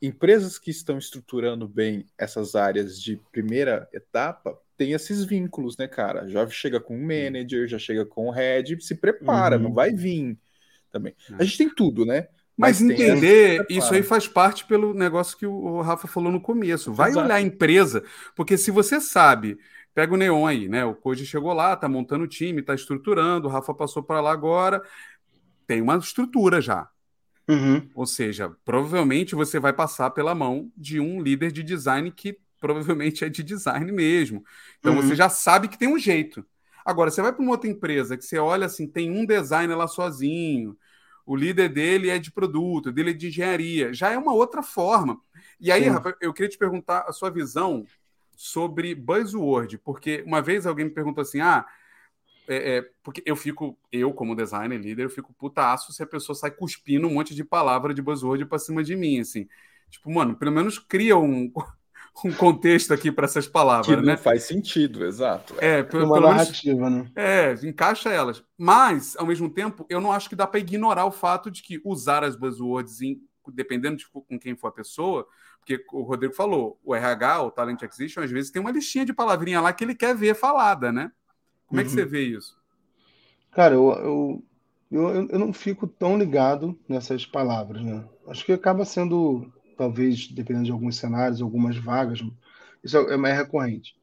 [0.00, 6.26] empresas que estão estruturando bem essas áreas de primeira etapa têm esses vínculos, né, cara?
[6.28, 9.64] Já chega com o manager, já chega com o head, se prepara, uhum.
[9.64, 10.38] não vai vir
[10.90, 11.14] também.
[11.30, 11.34] É.
[11.38, 12.28] A gente tem tudo, né?
[12.56, 16.92] Mas, Mas entender, isso aí faz parte pelo negócio que o Rafa falou no começo.
[16.92, 17.24] Vai Exato.
[17.24, 18.04] olhar a empresa,
[18.36, 19.58] porque se você sabe,
[19.94, 20.84] pega o Neon aí, né?
[20.84, 24.30] O Koji chegou lá, tá montando o time, tá estruturando, o Rafa passou para lá
[24.30, 24.82] agora,
[25.66, 26.86] tem uma estrutura já.
[27.48, 27.88] Uhum.
[27.94, 33.24] Ou seja, provavelmente você vai passar pela mão de um líder de design que provavelmente
[33.24, 34.44] é de design mesmo.
[34.78, 35.02] Então uhum.
[35.02, 36.44] você já sabe que tem um jeito.
[36.90, 39.86] Agora, você vai para uma outra empresa que você olha assim, tem um designer lá
[39.86, 40.76] sozinho,
[41.24, 45.20] o líder dele é de produto, dele é de engenharia, já é uma outra forma.
[45.60, 47.84] E aí, Rafa, eu queria te perguntar a sua visão
[48.36, 51.64] sobre buzzword, porque uma vez alguém me perguntou assim: ah,
[52.48, 56.34] é, é, porque eu fico, eu como designer, líder, eu fico putaço se a pessoa
[56.34, 59.46] sai cuspindo um monte de palavra de buzzword para cima de mim, assim.
[59.88, 61.52] Tipo, mano, pelo menos cria um,
[62.24, 64.16] um contexto aqui para essas palavras, que né?
[64.16, 65.54] faz sentido, exato.
[65.58, 67.12] É, pelo, uma pelo narrativa, menos, né?
[67.16, 68.42] É, encaixa elas.
[68.58, 71.80] Mas, ao mesmo tempo, eu não acho que dá para ignorar o fato de que
[71.84, 73.20] usar as buzzwords, em,
[73.52, 75.26] dependendo de com quem for a pessoa,
[75.58, 79.12] porque o Rodrigo falou, o RH, o Talent Acquisition, às vezes tem uma listinha de
[79.12, 81.12] palavrinha lá que ele quer ver falada, né?
[81.66, 81.86] Como uhum.
[81.86, 82.08] é que você uhum.
[82.08, 82.58] vê isso?
[83.52, 84.44] Cara, eu, eu,
[84.90, 88.04] eu, eu não fico tão ligado nessas palavras, né?
[88.26, 92.22] Acho que acaba sendo talvez dependendo de alguns cenários, algumas vagas,
[92.84, 93.96] isso é mais recorrente.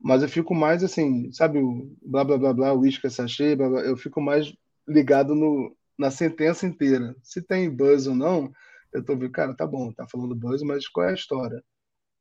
[0.00, 3.80] Mas eu fico mais assim, sabe, o blá blá blá blá, isca sachê, blá, blá,
[3.80, 4.54] eu fico mais
[4.86, 7.16] ligado no, na sentença inteira.
[7.20, 8.52] Se tem buzz ou não,
[8.92, 11.64] eu tô vendo, cara, tá bom, tá falando buzz, mas qual é a história?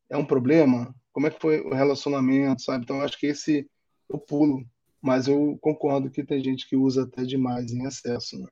[0.09, 0.91] É um problema?
[1.13, 2.83] Como é que foi o relacionamento, sabe?
[2.83, 3.69] Então acho que esse
[4.09, 4.65] eu pulo,
[4.99, 8.47] mas eu concordo que tem gente que usa até demais em excesso, né?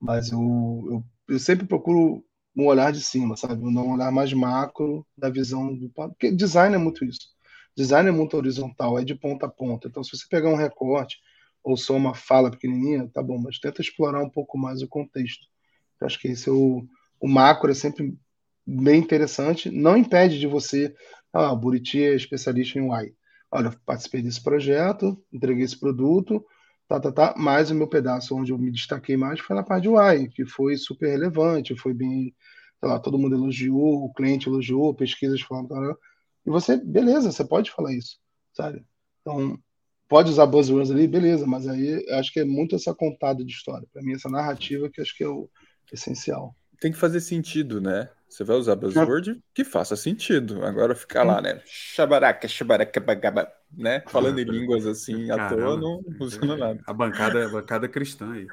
[0.00, 2.24] Mas eu, eu, eu sempre procuro
[2.58, 3.64] um olhar de cima, sabe?
[3.64, 7.28] Um olhar mais macro da visão do porque design é muito isso.
[7.76, 9.86] design é muito horizontal, é de ponta a ponta.
[9.86, 11.18] Então, se você pegar um recorte
[11.62, 15.46] ou só uma fala pequenininha, tá bom, mas tenta explorar um pouco mais o contexto.
[16.00, 16.84] Eu acho que esse é o,
[17.20, 18.18] o macro, é sempre
[18.66, 19.70] bem interessante.
[19.70, 20.92] Não impede de você,
[21.32, 23.14] ah, o Buriti é especialista em UI.
[23.52, 26.44] Olha, participei desse projeto, entreguei esse produto,
[26.88, 29.82] tá, tá, tá, mas o meu pedaço onde eu me destaquei mais foi na parte
[29.82, 32.34] de UI, que foi super relevante, foi bem,
[32.80, 35.96] sei lá, todo mundo elogiou, o cliente elogiou, pesquisas tá,
[36.46, 38.18] e você, beleza, você pode falar isso,
[38.54, 38.82] sabe?
[39.20, 39.58] Então,
[40.08, 43.86] pode usar buzzwords ali, beleza, mas aí acho que é muito essa contada de história.
[43.92, 45.48] Para mim, essa narrativa que acho que é o
[45.92, 46.56] essencial.
[46.80, 48.08] Tem que fazer sentido, né?
[48.28, 50.64] Você vai usar buzzword que faça sentido.
[50.64, 51.62] Agora ficar lá, né?
[51.64, 54.02] Xabaraca, xabaraca, bagaba, né?
[54.08, 56.80] Falando em línguas assim à toa, não funciona nada.
[56.86, 58.46] A bancada, a bancada cristã aí.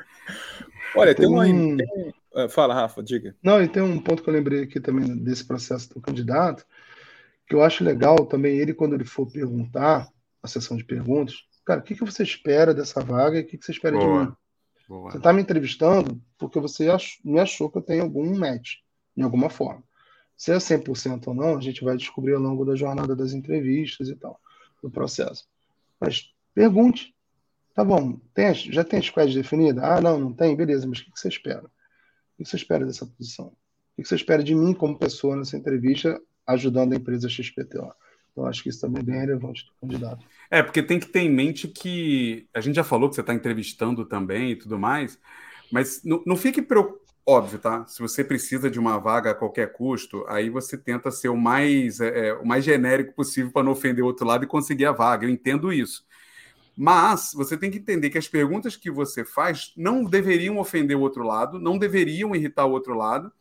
[0.95, 1.45] Olha, tem, tem uma.
[1.45, 1.78] Um...
[1.78, 2.13] Tem...
[2.34, 3.36] Ah, fala, Rafa, diga.
[3.43, 6.65] Não, e tem um ponto que eu lembrei aqui também desse processo do candidato,
[7.47, 10.07] que eu acho legal também ele, quando ele for perguntar,
[10.45, 13.57] a sessão de perguntas, cara, o que, que você espera dessa vaga e o que,
[13.57, 14.05] que você espera Boa.
[14.05, 14.36] de mim?
[14.88, 15.11] Boa.
[15.11, 18.76] Você está me entrevistando porque você ach, me achou que eu tenho algum match,
[19.16, 19.84] de alguma forma.
[20.38, 24.09] Se é 100% ou não, a gente vai descobrir ao longo da jornada das entrevistas
[24.09, 24.39] e tal,
[24.84, 25.47] do processo.
[25.99, 27.13] Mas pergunte.
[27.74, 29.86] Tá bom, tem, já tem a squad definida?
[29.86, 30.55] Ah, não, não tem?
[30.55, 31.66] Beleza, mas o que você espera?
[31.66, 33.47] O que você espera dessa posição?
[33.97, 37.93] O que você espera de mim como pessoa nessa entrevista ajudando a empresa XPTO?
[38.32, 40.26] Então, acho que isso também é bem relevante do candidato.
[40.49, 43.34] É, porque tem que ter em mente que a gente já falou que você está
[43.34, 45.20] entrevistando também e tudo mais,
[45.72, 47.04] mas não, não fique preocupado.
[47.28, 47.86] Óbvio, tá?
[47.88, 51.99] Se você precisa de uma vaga a qualquer custo, aí você tenta ser o mais,
[51.99, 54.91] é, é o mais genérico possível para não ofender o outro lado e conseguir a
[54.91, 55.26] vaga.
[55.26, 56.05] Eu entendo isso.
[56.78, 61.01] Mas você tem que entender que as perguntas que você faz não deveriam ofender o
[61.01, 63.32] outro lado, não deveriam irritar o outro lado,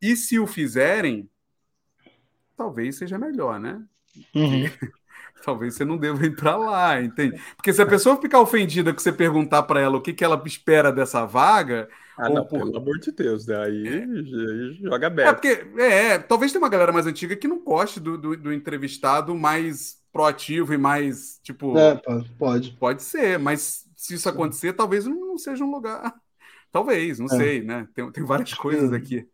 [0.00, 1.28] e se o fizerem,
[2.56, 3.82] talvez seja melhor, né?
[4.34, 4.64] Uhum.
[5.44, 7.40] Talvez você não deva ir para lá, entende?
[7.56, 10.40] Porque se a pessoa ficar ofendida que você perguntar para ela o que, que ela
[10.46, 11.88] espera dessa vaga.
[12.16, 12.58] Ah, não, por...
[12.58, 14.88] pelo amor de Deus, daí é.
[14.88, 15.28] joga aberto.
[15.28, 18.52] É, porque, é, talvez tenha uma galera mais antiga que não goste do, do, do
[18.52, 21.76] entrevistado mais proativo e mais, tipo.
[21.76, 22.00] É,
[22.38, 22.70] pode.
[22.72, 26.14] Pode ser, mas se isso acontecer, talvez não seja um lugar.
[26.70, 27.36] Talvez, não é.
[27.36, 27.86] sei, né?
[27.94, 29.26] Tem, tem várias coisas aqui.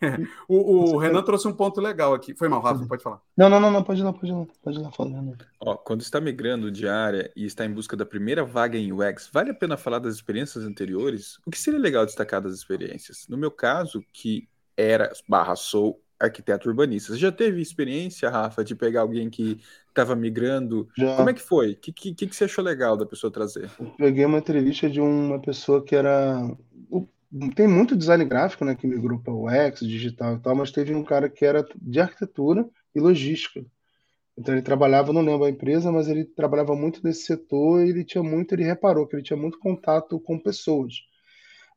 [0.48, 2.34] o, o Renan trouxe um ponto legal aqui.
[2.34, 3.20] Foi mal, Rafa, pode falar.
[3.36, 5.22] Não, não, não, não pode ir lá, pode ir lá, pode ir lá falar,
[5.60, 9.30] Ó, quando está migrando de área e está em busca da primeira vaga em UX,
[9.32, 11.38] vale a pena falar das experiências anteriores?
[11.46, 13.26] O que seria legal destacar das experiências?
[13.28, 17.12] No meu caso, que era barra sou arquiteto urbanista.
[17.12, 20.88] Você já teve experiência, Rafa, de pegar alguém que estava migrando?
[20.96, 21.16] Já.
[21.16, 21.72] Como é que foi?
[21.72, 23.70] O que, que, que você achou legal da pessoa trazer?
[23.78, 26.50] Eu peguei uma entrevista de uma pessoa que era
[27.54, 30.94] tem muito design gráfico, né, que migrou para o UX, digital e tal, mas teve
[30.94, 33.64] um cara que era de arquitetura e logística.
[34.38, 38.04] Então ele trabalhava, não lembro a empresa, mas ele trabalhava muito nesse setor e ele
[38.04, 40.94] tinha muito, ele reparou que ele tinha muito contato com pessoas.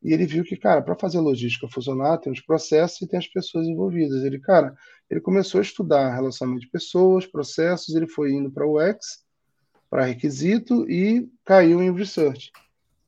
[0.04, 3.28] E ele viu que, cara, para fazer logística funcionar, tem os processos e tem as
[3.28, 4.24] pessoas envolvidas.
[4.24, 4.76] Ele, cara,
[5.10, 9.26] ele começou a estudar relacionamento de pessoas, processos, ele foi indo para o UX,
[9.90, 12.52] para requisito e caiu em research.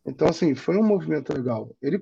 [0.06, 1.74] Então, assim, foi um movimento legal.
[1.82, 2.00] Ele,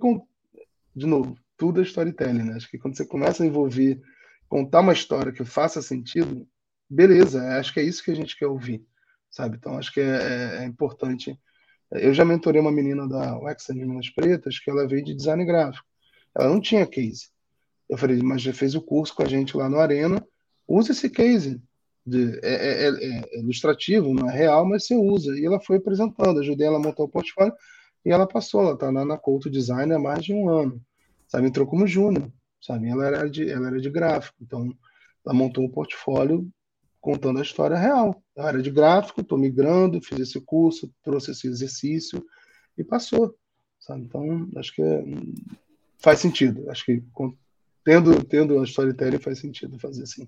[0.96, 2.56] de novo, tudo é storytelling, né?
[2.56, 4.02] Acho que quando você começa a envolver,
[4.48, 6.48] contar uma história que faça sentido,
[6.90, 8.84] beleza, acho que é isso que a gente quer ouvir,
[9.30, 9.58] sabe?
[9.58, 11.38] Então, acho que é, é, é importante.
[11.92, 15.44] Eu já mentorei uma menina da UX de Minas Pretas que ela veio de design
[15.46, 15.86] gráfico.
[16.36, 17.30] Ela não tinha case.
[17.90, 20.26] Eu falei, mas já fez o curso com a gente lá no Arena,
[20.68, 21.62] usa esse case.
[22.06, 25.38] De, é, é, é, é ilustrativo, não é real, mas você usa.
[25.38, 27.54] E ela foi apresentando, ajudei ela a montar o portfólio.
[28.06, 30.82] E ela passou, ela está na, na Couto Design há mais de um ano.
[31.28, 32.32] Sabe, entrou como júnior,
[32.62, 32.88] sabe?
[32.89, 34.76] Ela era de, ela era de gráfico, então
[35.26, 36.50] ela montou um portfólio
[37.00, 38.22] contando a história real.
[38.36, 42.26] Eu era de gráfico, estou migrando, fiz esse curso, trouxe esse exercício
[42.78, 43.36] e passou,
[43.80, 44.04] sabe?
[44.04, 45.04] Então, acho que é,
[45.97, 46.70] faz sentido.
[46.70, 47.04] Acho que
[47.84, 50.28] tendo, tendo a storytelling faz sentido fazer assim.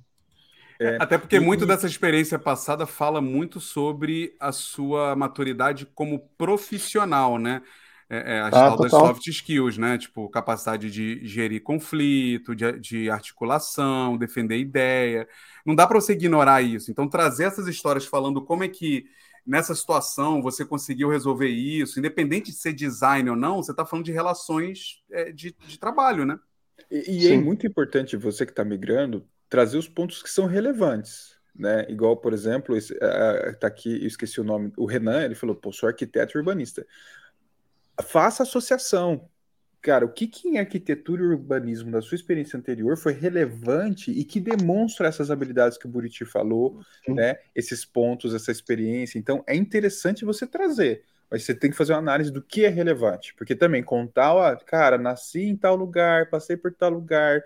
[0.82, 1.40] É, Até porque e...
[1.40, 7.62] muito dessa experiência passada fala muito sobre a sua maturidade como profissional, né?
[8.10, 10.00] É, é, as ah, das soft skills, né?
[10.00, 15.28] Tipo, capacidade de gerir conflito, de, de articulação, defender ideia.
[15.64, 16.90] Não dá para você ignorar isso.
[16.90, 19.06] Então, trazer essas histórias falando como é que
[19.46, 24.06] nessa situação você conseguiu resolver isso, independente de ser design ou não, você está falando
[24.06, 26.40] de relações é, de, de trabalho, né?
[26.90, 31.38] E, e é muito importante você que está migrando trazer os pontos que são relevantes.
[31.54, 31.86] Né?
[31.90, 35.54] Igual, por exemplo, esse, uh, tá aqui, eu esqueci o nome, o Renan, ele falou,
[35.54, 36.88] pô, sou arquiteto urbanista.
[38.02, 39.30] Faça associação,
[39.82, 44.24] cara, o que, que em arquitetura e urbanismo da sua experiência anterior foi relevante e
[44.24, 47.16] que demonstra essas habilidades que o Buriti falou, Sim.
[47.16, 47.36] né?
[47.54, 49.20] Esses pontos, essa experiência.
[49.20, 52.70] Então, é interessante você trazer, mas você tem que fazer uma análise do que é
[52.70, 57.44] relevante, porque também contar, ó, cara, nasci em tal lugar, passei por tal lugar,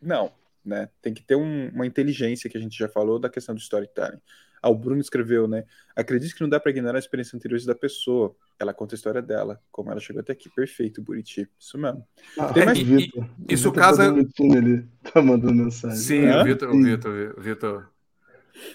[0.00, 0.30] não,
[0.64, 0.88] né?
[1.00, 4.18] Tem que ter um- uma inteligência que a gente já falou da questão do storytelling.
[4.64, 5.64] Ah, o Bruno escreveu, né?
[5.96, 8.32] Acredito que não dá para ignorar a experiência anterior da pessoa.
[8.60, 10.48] Ela conta a história dela, como ela chegou até aqui.
[10.54, 11.48] Perfeito, Buriti.
[11.58, 12.06] Isso mesmo.
[12.38, 13.24] Ah, Tem mais- Vitor.
[13.24, 15.96] O isso Vitor casa- tá ali, tá mandando mensagem.
[15.96, 16.42] Sim, Hã?
[16.42, 16.80] o Vitor, o.
[16.80, 17.91] Vitor, o Vitor.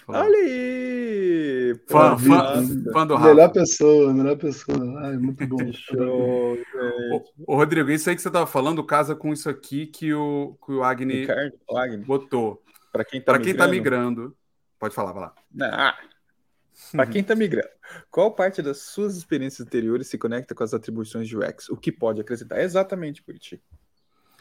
[0.06, 1.74] Olha aí!
[1.88, 2.62] Fã, fã,
[2.92, 3.52] fã do Melhor Rafa.
[3.54, 5.00] pessoa, melhor pessoa.
[5.02, 5.58] Ai, muito bom.
[5.72, 6.58] Show.
[7.46, 10.72] Ô, Rodrigo, isso aí que você estava falando casa com isso aqui que o, que
[10.72, 12.62] o Agni Ricardo, Wagner, botou.
[12.92, 14.20] para quem tá Para quem está migrando.
[14.22, 14.36] migrando,
[14.78, 15.34] pode falar, vai lá.
[15.62, 15.98] Ah,
[16.92, 17.68] para quem tá migrando,
[18.10, 21.68] qual parte das suas experiências anteriores se conecta com as atribuições de UX?
[21.68, 22.60] O que pode acrescentar?
[22.60, 23.60] Exatamente, Buriti.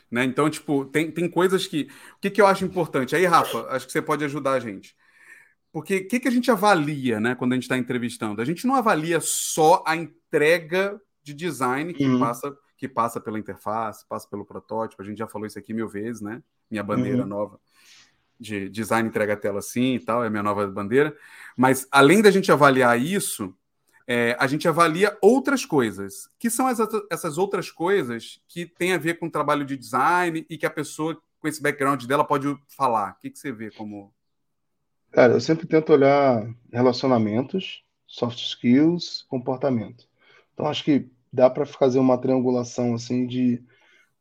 [0.10, 0.24] Né?
[0.24, 1.90] Então, tipo, tem, tem coisas que.
[2.16, 3.16] O que, que eu acho importante?
[3.16, 4.96] Aí, Rafa, acho que você pode ajudar a gente.
[5.78, 8.42] Porque o que, que a gente avalia, né, quando a gente está entrevistando?
[8.42, 12.20] A gente não avalia só a entrega de design que, Uhum.
[12.20, 15.00] passa, que passa pela interface, passa pelo protótipo.
[15.04, 16.42] A gente já falou isso aqui mil vezes, né?
[16.72, 17.28] Minha bandeira Uhum.
[17.30, 17.60] nova
[18.40, 21.16] de design entrega a tela assim e tal, é a minha nova bandeira.
[21.56, 23.56] Mas além da gente avaliar isso,
[24.08, 26.80] é, a gente avalia outras coisas, que são as,
[27.12, 30.72] essas outras coisas que têm a ver com o trabalho de design e que a
[30.72, 33.12] pessoa com esse background dela pode falar.
[33.12, 34.12] O que, que você vê como.
[35.12, 40.08] Cara, eu sempre tento olhar relacionamentos, soft skills, comportamento.
[40.54, 43.64] Então, acho que dá para fazer uma triangulação assim de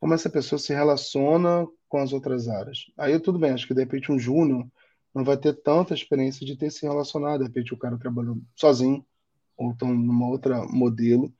[0.01, 2.87] como essa pessoa se relaciona com as outras áreas.
[2.97, 4.67] Aí tudo bem, acho que de repente um júnior
[5.15, 9.05] não vai ter tanta experiência de ter se relacionado, de repente o cara trabalhou sozinho
[9.57, 11.33] ou estão numa outra modelo,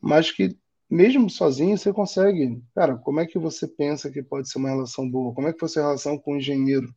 [0.00, 0.58] mas que
[0.90, 5.08] mesmo sozinho você consegue, cara, como é que você pensa que pode ser uma relação
[5.10, 5.34] boa?
[5.34, 6.94] Como é que foi a sua relação com o engenheiro?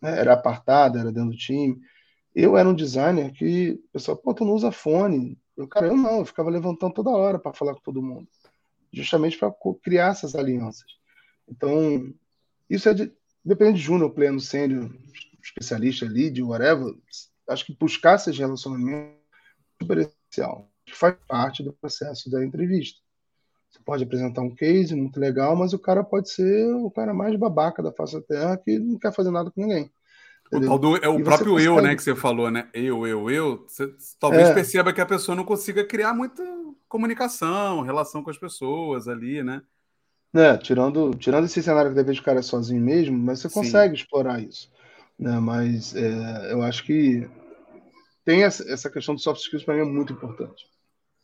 [0.00, 0.18] Né?
[0.18, 1.80] Era apartada, era dentro do time.
[2.34, 5.38] Eu era um designer que o pessoal, pô, tu não usa fone.
[5.56, 8.28] Eu, cara, eu não, eu ficava levantando toda hora para falar com todo mundo,
[8.92, 10.86] justamente para criar essas alianças.
[11.48, 12.14] Então,
[12.70, 13.12] isso é de,
[13.44, 14.94] depende de júnior, pleno, sênior,
[15.42, 16.94] especialista, lead, whatever.
[17.48, 20.70] Acho que buscar esses relacionamentos é super essencial.
[20.92, 23.00] Faz parte do processo da entrevista.
[23.70, 27.36] Você pode apresentar um case muito legal, mas o cara pode ser o cara mais
[27.36, 29.90] babaca da face da terra que não quer fazer nada com ninguém.
[30.50, 32.68] O, do, é o E próprio eu, né, que você falou, né?
[32.72, 33.64] Eu, eu, eu.
[33.66, 33.86] Você
[34.18, 34.54] talvez É.
[34.54, 36.42] perceba que a pessoa não consiga criar muita
[36.88, 39.60] comunicação, relação com as pessoas ali, né?
[40.32, 43.48] né, tirando, tirando esse cenário que de repente o cara é sozinho mesmo, mas você
[43.48, 43.54] Sim.
[43.54, 44.70] consegue explorar isso.
[45.18, 45.38] Né?
[45.40, 47.28] Mas é, eu acho que
[48.24, 50.66] tem essa, essa questão do soft skills para mim é muito importante.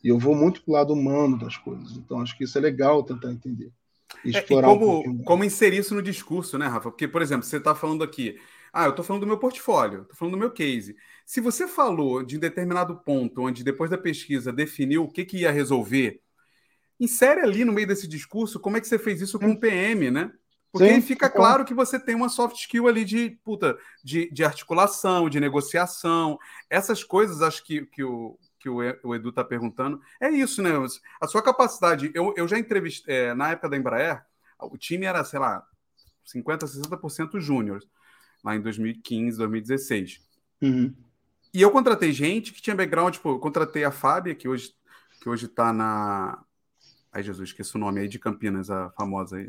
[0.05, 1.97] E eu vou muito pro lado humano das coisas.
[1.97, 3.71] Então acho que isso é legal tentar entender.
[4.23, 6.91] E É, e explorar um como, como inserir isso no discurso, né, Rafa?
[6.91, 8.39] Porque, por exemplo, você está falando aqui,
[8.71, 10.95] ah, eu estou falando do meu portfólio, estou falando do meu case.
[11.25, 15.37] Se você falou de um determinado ponto, onde depois da pesquisa definiu o que, que
[15.37, 16.21] ia resolver,
[16.99, 20.11] insere ali no meio desse discurso como é que você fez isso com o PM,
[20.11, 20.31] né?
[20.71, 24.29] Porque Sim, aí fica claro que você tem uma soft skill ali de, puta, de,
[24.29, 26.37] de articulação, de negociação.
[26.69, 30.01] Essas coisas, acho que, que, o, que o o Edu está perguntando.
[30.19, 30.71] É isso, né?
[31.21, 32.11] A sua capacidade.
[32.15, 34.25] Eu, eu já entrevistei, é, na época da Embraer,
[34.59, 35.63] o time era, sei lá,
[36.25, 37.83] 50%, 60% júnior,
[38.43, 40.19] lá em 2015, 2016.
[40.63, 40.95] Uhum.
[41.53, 44.73] E eu contratei gente que tinha background, tipo, eu contratei a Fábia, que hoje,
[45.21, 46.43] que hoje tá na.
[47.11, 49.47] Ai, Jesus, esqueci o nome aí de Campinas, a famosa aí.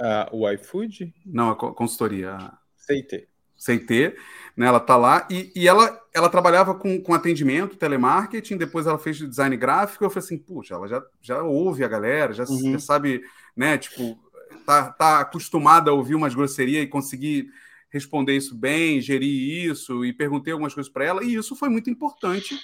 [0.00, 1.12] Ah, o iFood?
[1.26, 3.28] Não, a co- consultoria, a CT.
[3.64, 4.16] CT,
[4.56, 4.66] né?
[4.66, 9.16] Ela tá lá e, e ela, ela trabalhava com, com atendimento, telemarketing, depois ela fez
[9.18, 10.04] design gráfico.
[10.04, 12.72] Eu falei assim, puxa, ela já, já ouve a galera, já, Uhum.
[12.72, 13.22] já sabe,
[13.56, 13.78] né?
[13.78, 14.18] Tipo,
[14.66, 17.46] tá, tá acostumada a ouvir umas grosserias e conseguir
[17.90, 21.90] responder isso bem, gerir isso, e perguntei algumas coisas para ela, e isso foi muito
[21.90, 22.58] importante,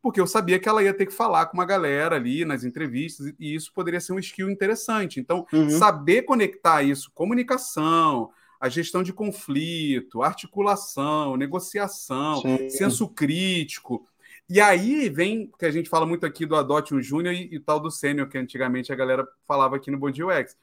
[0.00, 3.32] porque eu sabia que ela ia ter que falar com uma galera ali nas entrevistas,
[3.38, 5.20] e isso poderia ser um skill interessante.
[5.20, 5.68] Então, Uhum.
[5.68, 8.30] saber conectar isso, comunicação,
[8.62, 12.70] a gestão de conflito, articulação, negociação, Sim.
[12.70, 14.06] senso crítico.
[14.48, 17.60] E aí vem, que a gente fala muito aqui do Adote um Júnior e, e
[17.60, 20.56] tal do Sênior, que antigamente a galera falava aqui no Bom Dia UX.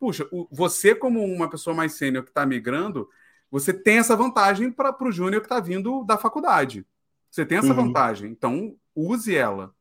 [0.00, 3.08] Puxa, o- você como uma pessoa mais sênior que está migrando,
[3.50, 6.84] você tem essa vantagem para o Júnior que está vindo da faculdade.
[7.30, 7.86] Você tem essa Uhum.
[7.86, 8.30] vantagem.
[8.32, 9.72] Então, use ela.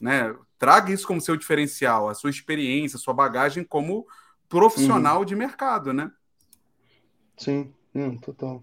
[0.00, 0.34] Né?
[0.58, 4.06] Traga isso como seu diferencial, a sua experiência, a sua bagagem como
[4.48, 6.10] profissional de mercado, né?
[7.36, 8.62] Sim, hum, total.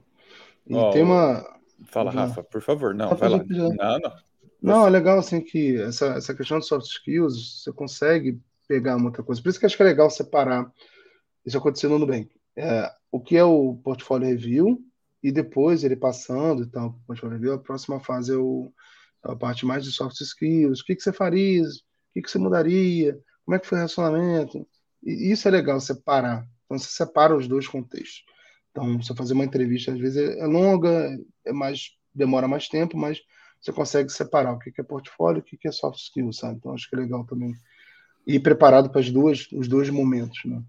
[0.67, 1.43] E Ó, tem uma.
[1.85, 2.25] Fala, Vamos lá.
[2.27, 2.93] Rafa, por favor.
[2.93, 3.39] Não, Pode vai lá.
[3.39, 3.57] pedir.
[3.57, 4.13] Não, não.
[4.61, 9.21] Não, é legal assim que essa, essa questão de soft skills você consegue pegar muita
[9.21, 9.41] coisa.
[9.41, 10.71] Por isso que acho que é legal separar
[11.45, 12.29] isso acontecendo no Nubank.
[12.55, 14.79] É, o que é o portfólio review
[15.21, 18.71] e depois ele passando e tal, portfólio review, a próxima fase é, o,
[19.25, 20.79] é a parte mais de soft skills.
[20.79, 21.63] O que, que você faria?
[21.63, 21.67] O
[22.13, 23.19] que, que você mudaria?
[23.43, 24.65] Como é que foi o relacionamento?
[25.03, 26.47] E isso é legal separar.
[26.65, 28.23] Então você separa os dois contextos.
[28.73, 31.15] Então, você fazer uma entrevista às vezes é longa,
[31.45, 33.21] é mais demora mais tempo, mas
[33.61, 36.57] você consegue separar o que é portfólio e o que é soft skills, sabe?
[36.57, 37.55] Então acho que é legal também
[38.27, 40.61] ir preparado para as duas, os dois momentos, né?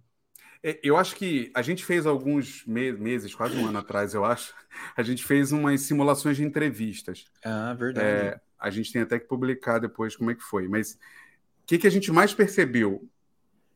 [0.63, 4.55] É, eu acho que a gente fez alguns meses, quase um ano atrás, eu acho,
[4.97, 7.27] a gente fez umas simulações de entrevistas.
[7.45, 8.07] Ah, verdade.
[8.07, 10.69] É, a gente tem até que publicar depois como é que foi.
[10.69, 13.07] Mas o que, que a gente mais percebeu?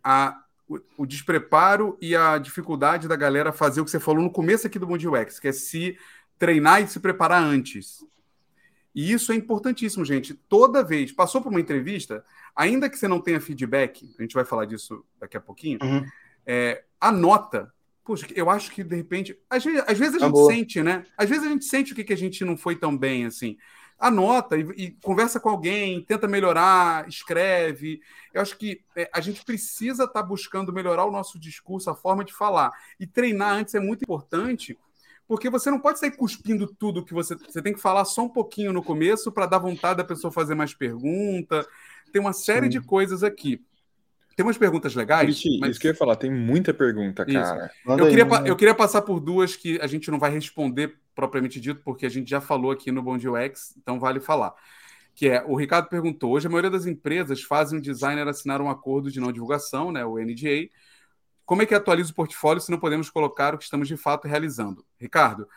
[0.02, 4.30] A, o, o, despreparo e a dificuldade da galera fazer o que você falou no
[4.30, 5.96] começo aqui do Mundo UX, que é se
[6.38, 8.04] treinar e se preparar antes.
[8.94, 10.34] E isso é importantíssimo, gente.
[10.34, 14.44] Toda vez, passou por uma entrevista, ainda que você não tenha feedback, a gente vai
[14.44, 16.04] falar disso daqui a pouquinho, uhum.
[16.46, 17.72] é, anota.
[18.04, 19.38] Puxa, eu acho que de repente.
[19.48, 21.04] Às vezes, às vezes a gente sente, né?
[21.16, 23.56] Às vezes a gente sente o que, que a gente não foi tão bem assim.
[23.98, 28.00] Anota e, e conversa com alguém, tenta melhorar, escreve.
[28.32, 31.96] Eu acho que é, a gente precisa estar tá buscando melhorar o nosso discurso, a
[31.96, 32.70] forma de falar.
[33.00, 34.78] E treinar antes é muito importante,
[35.26, 37.34] porque você não pode sair cuspindo tudo que você.
[37.34, 40.54] Você tem que falar só um pouquinho no começo para dar vontade da pessoa fazer
[40.54, 41.66] mais pergunta.
[42.12, 42.70] Tem uma série Sim.
[42.70, 43.60] de coisas aqui.
[44.38, 45.30] Tem umas perguntas legais.
[45.30, 45.70] Ixi, mas...
[45.70, 47.72] Isso que eu ia falar, tem muita pergunta, cara.
[47.84, 51.80] Eu queria, eu queria passar por duas que a gente não vai responder propriamente dito,
[51.82, 54.54] porque a gente já falou aqui no Bom UX, então vale falar.
[55.16, 58.70] Que é, o Ricardo perguntou: hoje a maioria das empresas fazem um designer assinar um
[58.70, 60.68] acordo de não divulgação, né, o NDA,
[61.44, 64.28] como é que atualiza o portfólio se não podemos colocar o que estamos de fato
[64.28, 64.86] realizando?
[64.96, 65.48] Ricardo,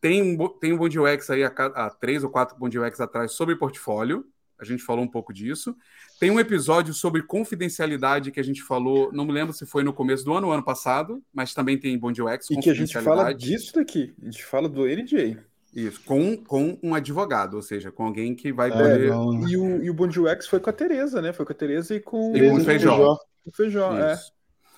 [0.00, 3.56] tem um, tem um Bond UX aí há, três ou quatro Bond UX atrás sobre
[3.56, 4.24] portfólio.
[4.60, 5.74] A gente falou um pouco disso.
[6.18, 9.92] Tem um episódio sobre confidencialidade que a gente falou, não me lembro se foi no
[9.92, 12.50] começo do ano ou ano passado, mas também tem Bond UX.
[12.50, 14.14] E que a gente fala disso daqui.
[14.20, 15.42] A gente fala do NDA.
[15.74, 19.06] Isso, com, com um advogado, ou seja, com alguém que vai é, poder.
[19.48, 21.32] E o, e o Bond UX foi com a Tereza, né?
[21.32, 23.16] Foi com a Tereza e com, e com o Feijó.
[23.46, 24.18] O Feijó, é.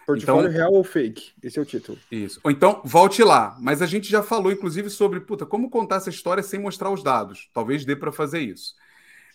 [0.06, 1.32] Portfólio então, real ou fake?
[1.42, 1.98] Esse é o título.
[2.10, 2.40] Isso.
[2.42, 3.56] Ou então, volte lá.
[3.60, 7.02] Mas a gente já falou, inclusive, sobre puta, como contar essa história sem mostrar os
[7.02, 7.48] dados.
[7.54, 8.74] Talvez dê para fazer isso.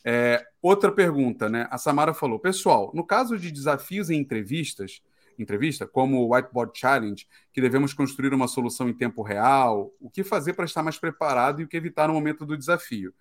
[0.10, 1.68] É, outra pergunta, né?
[1.70, 5.02] A Samara falou: pessoal, no caso de desafios em entrevistas,
[5.38, 10.24] entrevista, como o Whiteboard Challenge, que devemos construir uma solução em tempo real, o que
[10.24, 13.14] fazer para estar mais preparado e o que evitar no momento do desafio?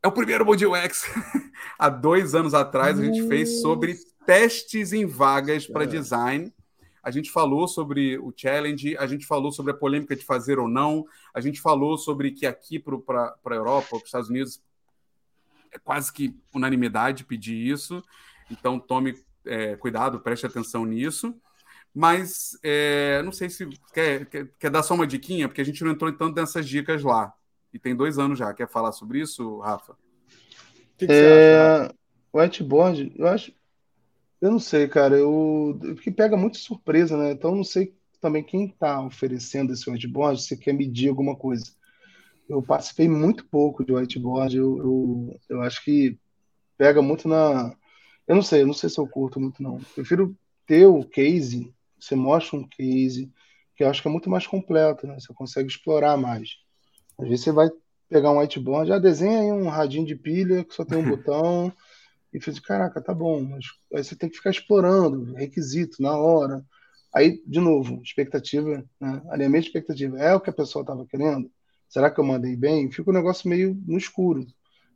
[0.00, 1.02] É o primeiro Bom UX.
[1.76, 5.86] Há dois anos atrás a gente fez sobre testes em vagas para é.
[5.88, 6.54] design.
[7.02, 10.68] A gente falou sobre o challenge, a gente falou sobre a polêmica de fazer ou
[10.68, 11.04] não,
[11.34, 14.62] a gente falou sobre que aqui para a Europa, para os Estados Unidos,
[15.72, 18.02] é quase que unanimidade pedir isso.
[18.50, 19.14] Então tome
[19.44, 21.34] é, cuidado, preste atenção nisso.
[21.94, 25.84] Mas é, não sei se quer, quer, quer, dar só uma diquinha, porque a gente
[25.84, 27.32] não entrou tanto nessas dicas lá.
[27.72, 28.52] E tem dois anos já.
[28.54, 29.92] Quer falar sobre isso, Rafa?
[29.92, 29.96] O
[30.96, 31.16] que, que é...
[31.16, 31.82] você acha?
[31.82, 31.94] Rafa?
[32.34, 33.52] Whiteboard, eu acho
[34.42, 35.16] eu não sei, cara.
[35.16, 37.30] Eu que pega muito surpresa, né?
[37.30, 41.64] Então eu não sei também quem está oferecendo esse whiteboard, se quer medir alguma coisa.
[42.48, 44.56] Eu participei muito pouco de whiteboard.
[44.56, 46.18] Eu, eu, eu acho que
[46.76, 47.74] pega muito na.
[48.26, 49.78] Eu não sei, eu não sei se eu curto muito, não.
[49.78, 50.36] Eu prefiro
[50.66, 53.30] ter o case, você mostra um case,
[53.76, 55.18] que eu acho que é muito mais completo, né?
[55.18, 56.56] Você consegue explorar mais.
[57.18, 57.68] Às vezes você vai
[58.08, 61.72] pegar um whiteboard, já desenha aí um radinho de pilha que só tem um botão.
[62.32, 66.64] E fiz, caraca, tá bom, mas aí você tem que ficar explorando, requisito, na hora.
[67.14, 69.22] Aí, de novo, expectativa, né?
[69.28, 70.18] alinhamento de expectativa.
[70.18, 71.50] É o que a pessoa estava querendo?
[71.92, 72.90] Será que eu mandei bem?
[72.90, 74.46] Fica um negócio meio no escuro.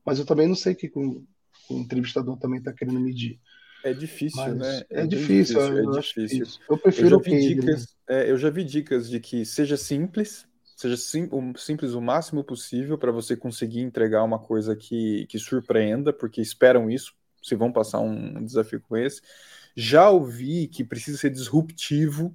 [0.03, 1.23] Mas eu também não sei o que o,
[1.69, 3.39] o entrevistador também está querendo medir.
[3.85, 4.83] É difícil, Mas né?
[4.89, 6.47] É, é difícil, difícil, eu, é difícil.
[6.71, 7.87] Eu prefiro eu já, vi dicas, né?
[8.09, 12.43] é, eu já vi dicas de que seja simples, seja sim, o, simples o máximo
[12.43, 17.71] possível para você conseguir entregar uma coisa que, que surpreenda, porque esperam isso se vão
[17.71, 19.21] passar um desafio com esse.
[19.77, 22.35] Já ouvi que precisa ser disruptivo.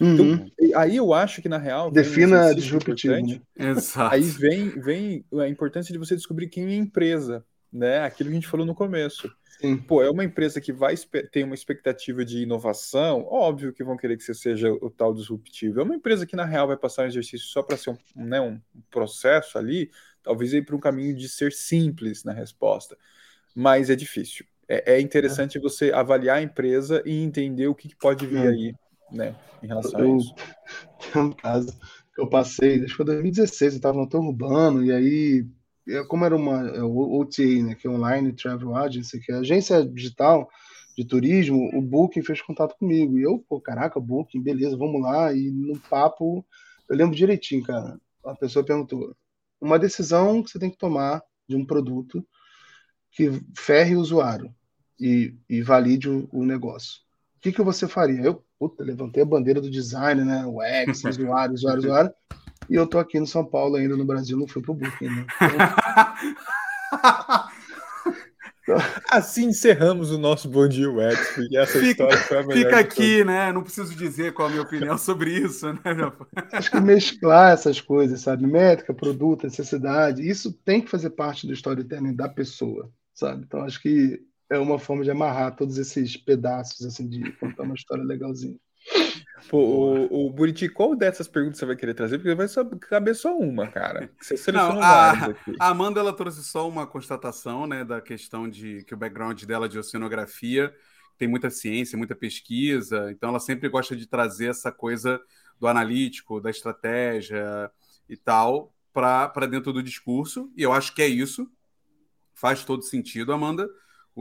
[0.00, 0.14] Uhum.
[0.14, 1.90] Então, aí eu acho que, na real.
[1.90, 3.14] Defina disruptivo.
[3.14, 3.40] Né?
[3.56, 4.14] Exato.
[4.14, 8.00] Aí vem, vem a importância de você descobrir quem é a empresa, né?
[8.00, 9.30] Aquilo que a gente falou no começo.
[9.60, 9.76] Sim.
[9.76, 10.94] Pô, é uma empresa que vai
[11.32, 15.80] ter uma expectativa de inovação, óbvio que vão querer que você seja o tal disruptivo.
[15.80, 18.40] É uma empresa que, na real, vai passar um exercício só para ser um, né,
[18.40, 19.90] um processo ali,
[20.22, 22.96] talvez ir para um caminho de ser simples na resposta
[23.58, 24.46] mas é difícil.
[24.68, 25.60] É, é interessante é.
[25.60, 28.48] você avaliar a empresa e entender o que, pode vir hum.
[28.48, 28.74] aí,
[29.10, 30.34] né, em relação eu, a isso.
[31.12, 31.72] Tem um caso
[32.14, 35.46] que eu passei, acho que foi 2016, eu estava no Torre Urbano, e aí,
[36.08, 40.48] como era uma é, OTA, né, que é Online Travel Agency, que é agência digital
[40.98, 43.16] de turismo, o Booking fez contato comigo.
[43.16, 45.32] E eu, pô, caraca, Booking, beleza, vamos lá.
[45.32, 46.44] E no papo,
[46.88, 47.96] eu lembro direitinho, cara.
[48.24, 49.14] A pessoa perguntou:
[49.60, 52.26] uma decisão que você tem que tomar de um produto
[53.12, 54.52] que ferre o usuário
[54.98, 57.00] e, e valide o, o negócio.
[57.38, 58.20] O que, que você faria?
[58.20, 60.44] Eu, puta, levantei a bandeira do design, né?
[60.44, 62.12] O X, usuário, usuário, usuário.
[62.68, 65.26] E eu tô aqui no São Paulo ainda, no Brasil, não fui pro Booking, né?
[68.60, 68.76] Então...
[69.10, 72.64] Assim encerramos o nosso Bom Dia UX, porque essa fica, história foi a melhor.
[72.64, 73.52] Fica aqui, né?
[73.52, 75.80] Não preciso dizer qual a minha opinião sobre isso, né?
[76.52, 78.46] Acho que mesclar essas coisas, sabe?
[78.46, 83.44] Métrica, produto, necessidade, isso tem que fazer parte do storytelling da pessoa, sabe?
[83.46, 84.20] Então acho que
[84.50, 88.56] é uma forma de amarrar todos esses pedaços, assim, de contar uma história legalzinha.
[89.48, 92.18] Pô, o, o Buriti, qual dessas perguntas você vai querer trazer?
[92.18, 94.10] Porque vai só, caber só uma, cara.
[94.20, 98.94] Você selecionou a, a Amanda ela trouxe só uma constatação, né, da questão de que
[98.94, 100.74] o background dela de oceanografia
[101.16, 105.20] tem muita ciência, muita pesquisa, então ela sempre gosta de trazer essa coisa
[105.58, 107.70] do analítico, da estratégia
[108.08, 111.48] e tal para dentro do discurso, e eu acho que é isso.
[112.34, 113.68] Faz todo sentido, Amanda,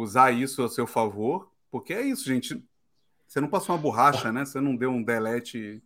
[0.02, 2.64] usar isso a seu favor, porque é isso, gente
[3.28, 4.46] você não passou uma borracha, né?
[4.46, 5.84] Você não deu um delete.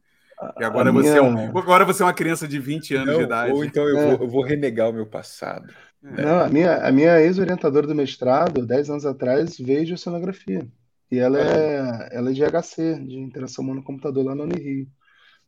[0.59, 1.03] E agora, minha...
[1.03, 1.57] você é um...
[1.57, 3.51] agora você é uma criança de 20 anos não, de idade.
[3.51, 4.05] Ou então eu, é.
[4.05, 5.73] vou, eu vou renegar o meu passado.
[6.03, 6.21] É.
[6.21, 10.67] Não, a minha, a minha ex-orientadora do mestrado, 10 anos atrás, veio de oceanografia.
[11.11, 14.87] E ela é, ela é de HC, de interação humano-computador lá no Unirio.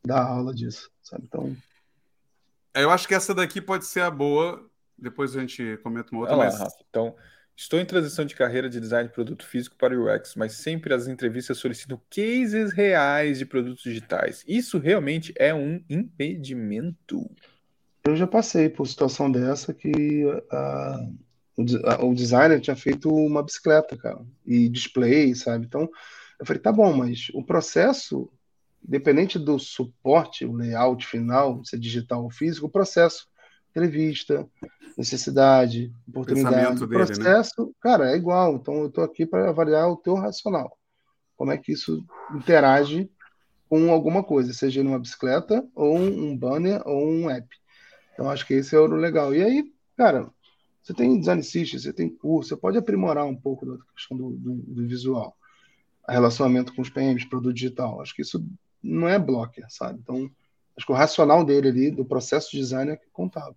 [0.04, 1.24] Dá aula disso, sabe?
[1.26, 1.56] Então.
[2.74, 4.68] Eu acho que essa daqui pode ser a boa.
[4.98, 6.36] Depois a gente comenta uma outra.
[6.36, 6.58] Olha mas...
[6.58, 6.76] Rafa.
[6.90, 7.14] Então,
[7.56, 11.06] Estou em transição de carreira de design de produto físico para UX, mas sempre as
[11.06, 14.44] entrevistas solicitam cases reais de produtos digitais.
[14.46, 17.30] Isso realmente é um impedimento?
[18.04, 21.16] Eu já passei por situação dessa que uh,
[21.56, 25.64] o, o, designer tinha feito uma bicicleta, cara, e display, sabe?
[25.64, 25.88] Então,
[26.40, 28.28] eu falei, tá bom, mas o processo,
[28.86, 33.28] independente do suporte, o layout final, se é digital ou físico, o processo
[33.74, 34.48] entrevista,
[34.96, 37.04] necessidade, oportunidade, dele, né?
[37.04, 37.72] processo, né?
[37.80, 38.54] cara, é igual.
[38.54, 40.78] Então eu estou aqui para avaliar o teu racional.
[41.36, 43.10] Como é que isso interage
[43.68, 47.48] com alguma coisa, seja numa bicicleta, ou um banner, ou um app.
[48.12, 49.34] Então acho que esse é o legal.
[49.34, 49.64] E aí,
[49.96, 50.30] cara,
[50.80, 54.30] você tem design system, você tem curso, você pode aprimorar um pouco da questão do,
[54.30, 55.36] do, do visual,
[56.08, 58.00] relacionamento com os PMs, produto digital.
[58.00, 58.46] Acho que isso
[58.80, 59.98] não é blocker, sabe?
[60.00, 60.30] Então,
[60.76, 63.56] acho que o racional dele ali, do processo de design é contável.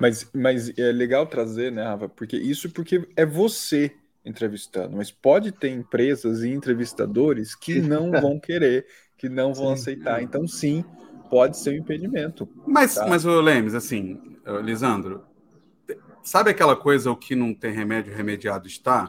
[0.00, 2.08] Mas, mas é legal trazer, né, Rafa?
[2.08, 3.92] Porque isso porque é você
[4.24, 9.82] entrevistando, mas pode ter empresas e entrevistadores que não vão querer, que não vão sim.
[9.82, 10.22] aceitar.
[10.22, 10.84] Então, sim,
[11.30, 12.48] pode ser um impedimento.
[12.66, 13.06] Mas, tá?
[13.06, 14.20] mas o Lemes, assim,
[14.62, 15.24] Lisandro,
[16.22, 19.08] sabe aquela coisa o que não tem remédio, remediado está?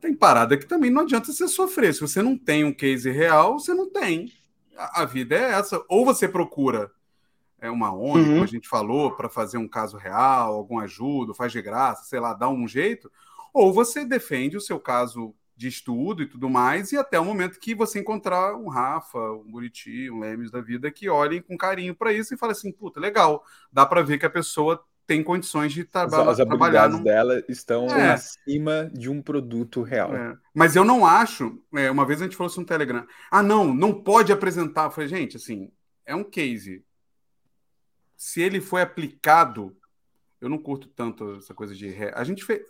[0.00, 1.92] Tem parada que também não adianta você sofrer.
[1.92, 4.32] Se você não tem um case real, você não tem.
[4.76, 5.82] A, a vida é essa.
[5.88, 6.90] Ou você procura
[7.60, 8.26] é uma ONG, uhum.
[8.26, 12.20] como a gente falou, para fazer um caso real, alguma ajuda, faz de graça, sei
[12.20, 13.10] lá, dá um jeito,
[13.52, 17.58] ou você defende o seu caso de estudo e tudo mais, e até o momento
[17.58, 21.96] que você encontrar um Rafa, um Buriti, um Lemes da vida, que olhem com carinho
[21.96, 25.72] para isso e falem assim, puta, legal, dá para ver que a pessoa tem condições
[25.72, 26.84] de traba as, as trabalhar.
[26.84, 28.12] As dela estão é.
[28.12, 30.14] acima de um produto real.
[30.14, 30.36] É.
[30.54, 33.74] Mas eu não acho, é, uma vez a gente falou isso no Telegram, ah, não,
[33.74, 34.84] não pode apresentar.
[34.84, 35.72] Eu falei, gente, assim,
[36.06, 36.84] é um case
[38.18, 39.76] se ele foi aplicado,
[40.40, 42.12] eu não curto tanto essa coisa de ré.
[42.16, 42.60] A gente fez.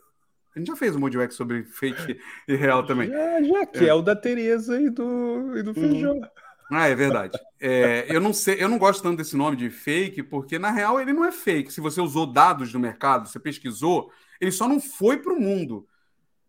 [0.55, 3.09] A gente já fez um Modiox sobre fake e real também.
[3.09, 3.89] Já, já que é.
[3.89, 6.19] é o da Tereza e do, e do Feijão.
[6.19, 6.23] Hum.
[6.71, 7.39] Ah, é verdade.
[7.59, 11.01] É, eu não sei, eu não gosto tanto desse nome de fake, porque na real
[11.01, 11.73] ele não é fake.
[11.73, 15.89] Se você usou dados do mercado, você pesquisou, ele só não foi para o mundo.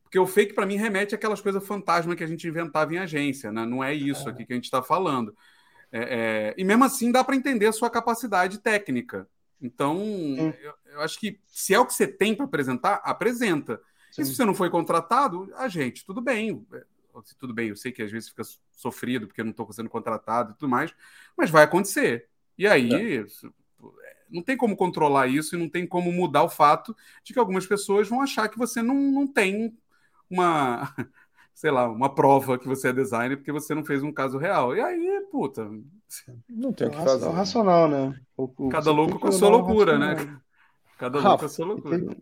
[0.03, 3.51] Porque o fake, para mim, remete àquelas coisas fantasma que a gente inventava em agência,
[3.51, 3.65] né?
[3.65, 5.33] Não é isso aqui que a gente está falando.
[5.91, 9.27] É, é, e mesmo assim dá para entender a sua capacidade técnica.
[9.61, 9.97] Então,
[10.61, 13.81] eu, eu, acho que se é o que você tem para apresentar, apresenta.
[14.11, 14.21] Sim.
[14.21, 16.65] E se você não foi contratado, a gente, tudo bem.
[16.73, 16.83] É,
[17.37, 20.51] tudo bem, eu sei que às vezes fica sofrido porque eu não estou sendo contratado
[20.51, 20.93] e tudo mais,
[21.35, 22.29] mas vai acontecer.
[22.57, 23.25] E aí, é.
[24.29, 27.65] não tem como controlar isso e não tem como mudar o fato de que algumas
[27.65, 29.77] pessoas vão achar que você não, não tem
[30.29, 30.93] uma
[31.59, 34.73] sei lá, uma prova que você é designer porque você não fez um caso real.
[34.77, 35.69] E aí, puta.
[36.47, 37.25] Não tem o que fazer.
[37.25, 38.17] É racional, né?
[38.37, 40.39] O, Cada louco com a sua loucura, né?
[40.97, 42.15] Cada louco com a sua loucura.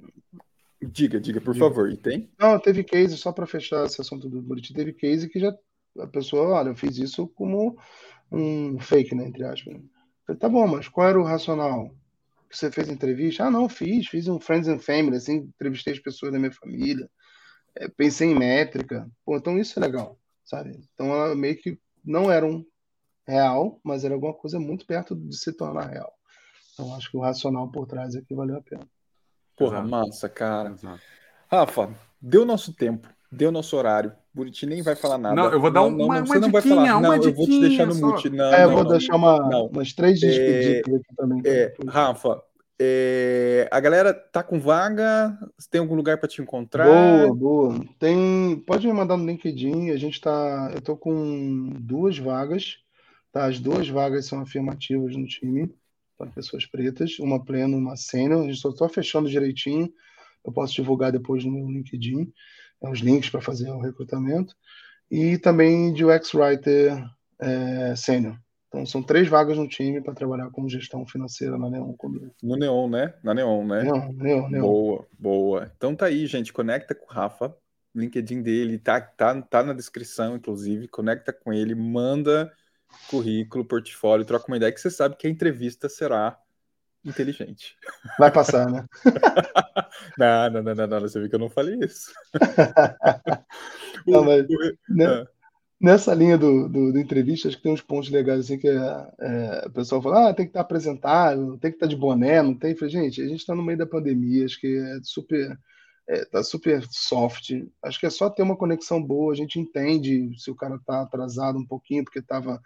[0.81, 1.67] Diga, diga, por diga.
[1.67, 1.91] favor.
[1.91, 2.31] E tem?
[2.39, 5.55] Não, teve case, só para fechar esse assunto do Buriti, teve case que já
[5.99, 7.77] a pessoa, olha, eu fiz isso como
[8.31, 9.27] um fake, né?
[9.27, 9.75] Entre aspas.
[10.25, 11.93] falei, tá bom, mas qual era o racional?
[12.49, 13.43] Você fez entrevista?
[13.43, 17.07] Ah, não, fiz, fiz um Friends and Family, assim, entrevistei as pessoas da minha família
[17.79, 19.09] é, pensei em métrica.
[19.25, 20.79] Pô, então isso é legal, sabe?
[20.93, 22.65] Então ela meio que não era um
[23.27, 26.11] real, mas era alguma coisa muito perto de se tornar real.
[26.73, 28.87] Então acho que o racional por trás aqui valeu a pena.
[29.57, 29.89] Porra, Exato.
[29.89, 30.69] massa, cara.
[30.71, 31.01] Exato.
[31.49, 34.13] Rafa, deu nosso tempo, deu nosso horário.
[34.33, 35.35] Buriti nem vai falar nada.
[35.35, 37.01] Não, eu vou dar não, uma, não, uma, você não vai falar.
[37.01, 38.29] Não, eu vou te deixar no mute.
[38.29, 41.41] Não, é, eu vou deixar uma, umas três despedidas é, aqui também.
[41.43, 42.43] É, Rafa,
[42.79, 45.37] é, a galera tá com vaga?
[45.71, 46.85] Tem algum lugar para te encontrar?
[46.85, 47.85] Boa, boa.
[47.97, 49.89] Tem, pode me mandar no LinkedIn.
[49.89, 52.77] A gente tá, eu tô com duas vagas.
[53.31, 55.73] Tá, as duas vagas são afirmativas no time
[56.17, 58.43] para pessoas pretas, uma pleno, uma sênior.
[58.43, 59.91] A gente só está fechando direitinho.
[60.45, 62.31] Eu posso divulgar depois no meu LinkedIn
[62.81, 64.55] é, os links para fazer o recrutamento.
[65.09, 67.03] E também de UX Writer
[67.39, 68.37] é, Sênior.
[68.77, 72.31] Então são três vagas no time para trabalhar com gestão financeira na Neon comigo.
[72.43, 73.13] No Neon, né?
[73.23, 73.83] Na Neon, né?
[73.83, 74.61] Neon, Neon, Neon.
[74.61, 75.71] Boa, boa.
[75.75, 76.53] Então tá aí, gente.
[76.53, 77.55] Conecta com o Rafa.
[77.95, 80.87] LinkedIn dele tá, tá, tá na descrição, inclusive.
[80.87, 82.51] Conecta com ele, manda
[83.09, 86.37] currículo, portfólio, troca uma ideia que você sabe que a entrevista será
[87.03, 87.75] inteligente.
[88.19, 88.85] Vai passar, né?
[90.19, 92.11] não, não, não, não, não, você viu que eu não falei isso.
[94.05, 94.45] não, mas,
[94.87, 95.27] né, ah.
[95.79, 98.73] Nessa linha do, do, do, entrevista, acho que tem uns pontos legais assim que é,
[99.21, 102.55] é, o pessoal fala, ah, tem que estar apresentado, tem que estar de boné, não
[102.55, 102.75] tem.
[102.75, 105.55] Falei, gente, a gente está no meio da pandemia, acho que é super
[106.07, 107.51] é, tá super soft.
[107.83, 111.01] Acho que é só ter uma conexão boa, a gente entende se o cara tá
[111.01, 112.61] atrasado um pouquinho porque tava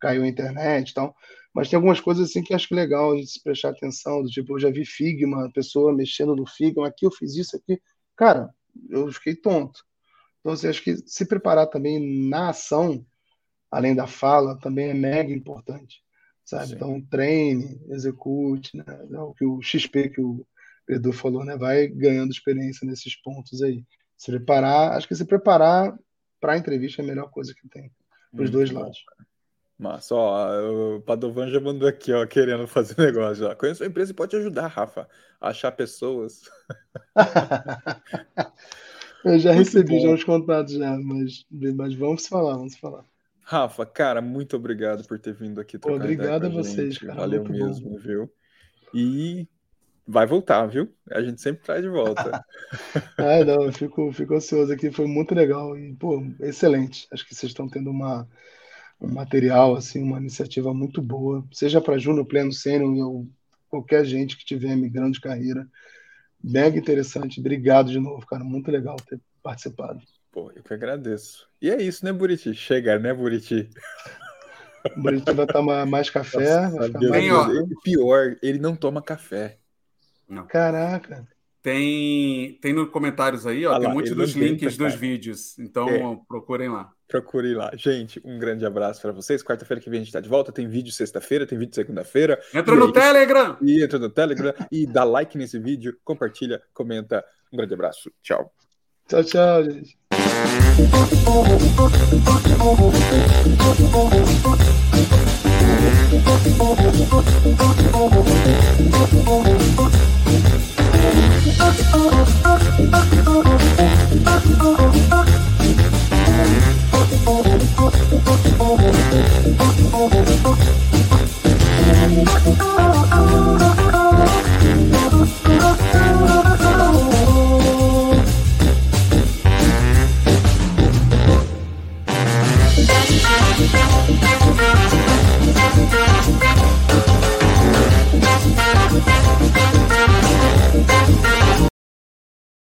[0.00, 1.16] caiu a internet e tal.
[1.54, 4.22] Mas tem algumas coisas assim que acho que é legal a gente se prestar atenção,
[4.22, 7.80] do tipo, eu já vi Figma, pessoa mexendo no Figma, aqui eu fiz isso aqui.
[8.16, 8.50] Cara,
[8.90, 9.84] eu fiquei tonto.
[10.42, 13.06] Então, assim, acho que se preparar também na ação,
[13.70, 16.02] além da fala, também é mega importante,
[16.44, 16.66] sabe?
[16.66, 16.74] Sim.
[16.74, 18.84] Então, treine, execute, né?
[19.12, 20.44] É o que o XP que o
[20.88, 21.56] Edu falou, né?
[21.56, 23.84] Vai ganhando experiência nesses pontos aí.
[24.16, 25.96] Se preparar, acho que se preparar
[26.40, 27.90] para a entrevista é a melhor coisa que tem,
[28.34, 28.80] para os dois bom.
[28.80, 29.04] lados.
[29.78, 33.48] Mas, ó, o Padovan já mandou aqui, ó, querendo fazer negócio.
[33.48, 33.54] Ó.
[33.54, 35.08] Conheço a empresa e pode ajudar, Rafa,
[35.40, 36.42] a achar pessoas.
[39.24, 43.04] Eu já muito recebi já os contatos já, mas, mas vamos falar, vamos falar.
[43.42, 47.14] Rafa, cara, muito obrigado por ter vindo aqui trocar Obrigado a vocês, cara.
[47.14, 47.98] Valeu mesmo, bom.
[47.98, 48.30] viu?
[48.94, 49.46] E
[50.06, 50.92] vai voltar, viu?
[51.10, 52.44] A gente sempre traz de volta.
[53.18, 57.06] ah, não, eu fico, fico ansioso aqui, foi muito legal e, pô, excelente.
[57.12, 58.28] Acho que vocês estão tendo uma,
[59.00, 63.28] um material, assim, uma iniciativa muito boa, seja para Júnior Pleno Sênior ou
[63.68, 65.66] qualquer gente que tiver migrando de carreira.
[66.42, 67.40] Mega interessante.
[67.40, 68.42] Obrigado de novo, cara.
[68.42, 70.00] Muito legal ter participado.
[70.30, 71.46] Pô, eu que agradeço.
[71.60, 72.54] E é isso, né, Buriti?
[72.54, 73.68] Chega, né, Buriti?
[74.96, 76.62] O Buriti vai tomar mais café.
[76.62, 77.56] Nossa, vai ficar mais...
[77.56, 79.58] Ele, pior, ele não toma café.
[80.28, 80.46] Não.
[80.46, 81.28] Caraca.
[81.62, 85.56] Tem, tem nos comentários aí, ó, ah tem lá, muitos dos links dos vídeos.
[85.60, 86.18] Então é.
[86.26, 86.90] procurem lá.
[87.06, 87.70] Procurem lá.
[87.76, 89.44] Gente, um grande abraço para vocês.
[89.44, 90.50] Quarta-feira que vem a gente está de volta.
[90.50, 92.40] Tem vídeo sexta-feira, tem vídeo segunda-feira.
[92.52, 93.56] Entra no Telegram!
[93.62, 97.24] E entra no Telegram e dá like nesse vídeo, compartilha, comenta.
[97.52, 98.10] Um grande abraço.
[98.20, 98.52] Tchau.
[99.06, 99.96] Tchau, tchau, gente.
[111.04, 112.22] Oh,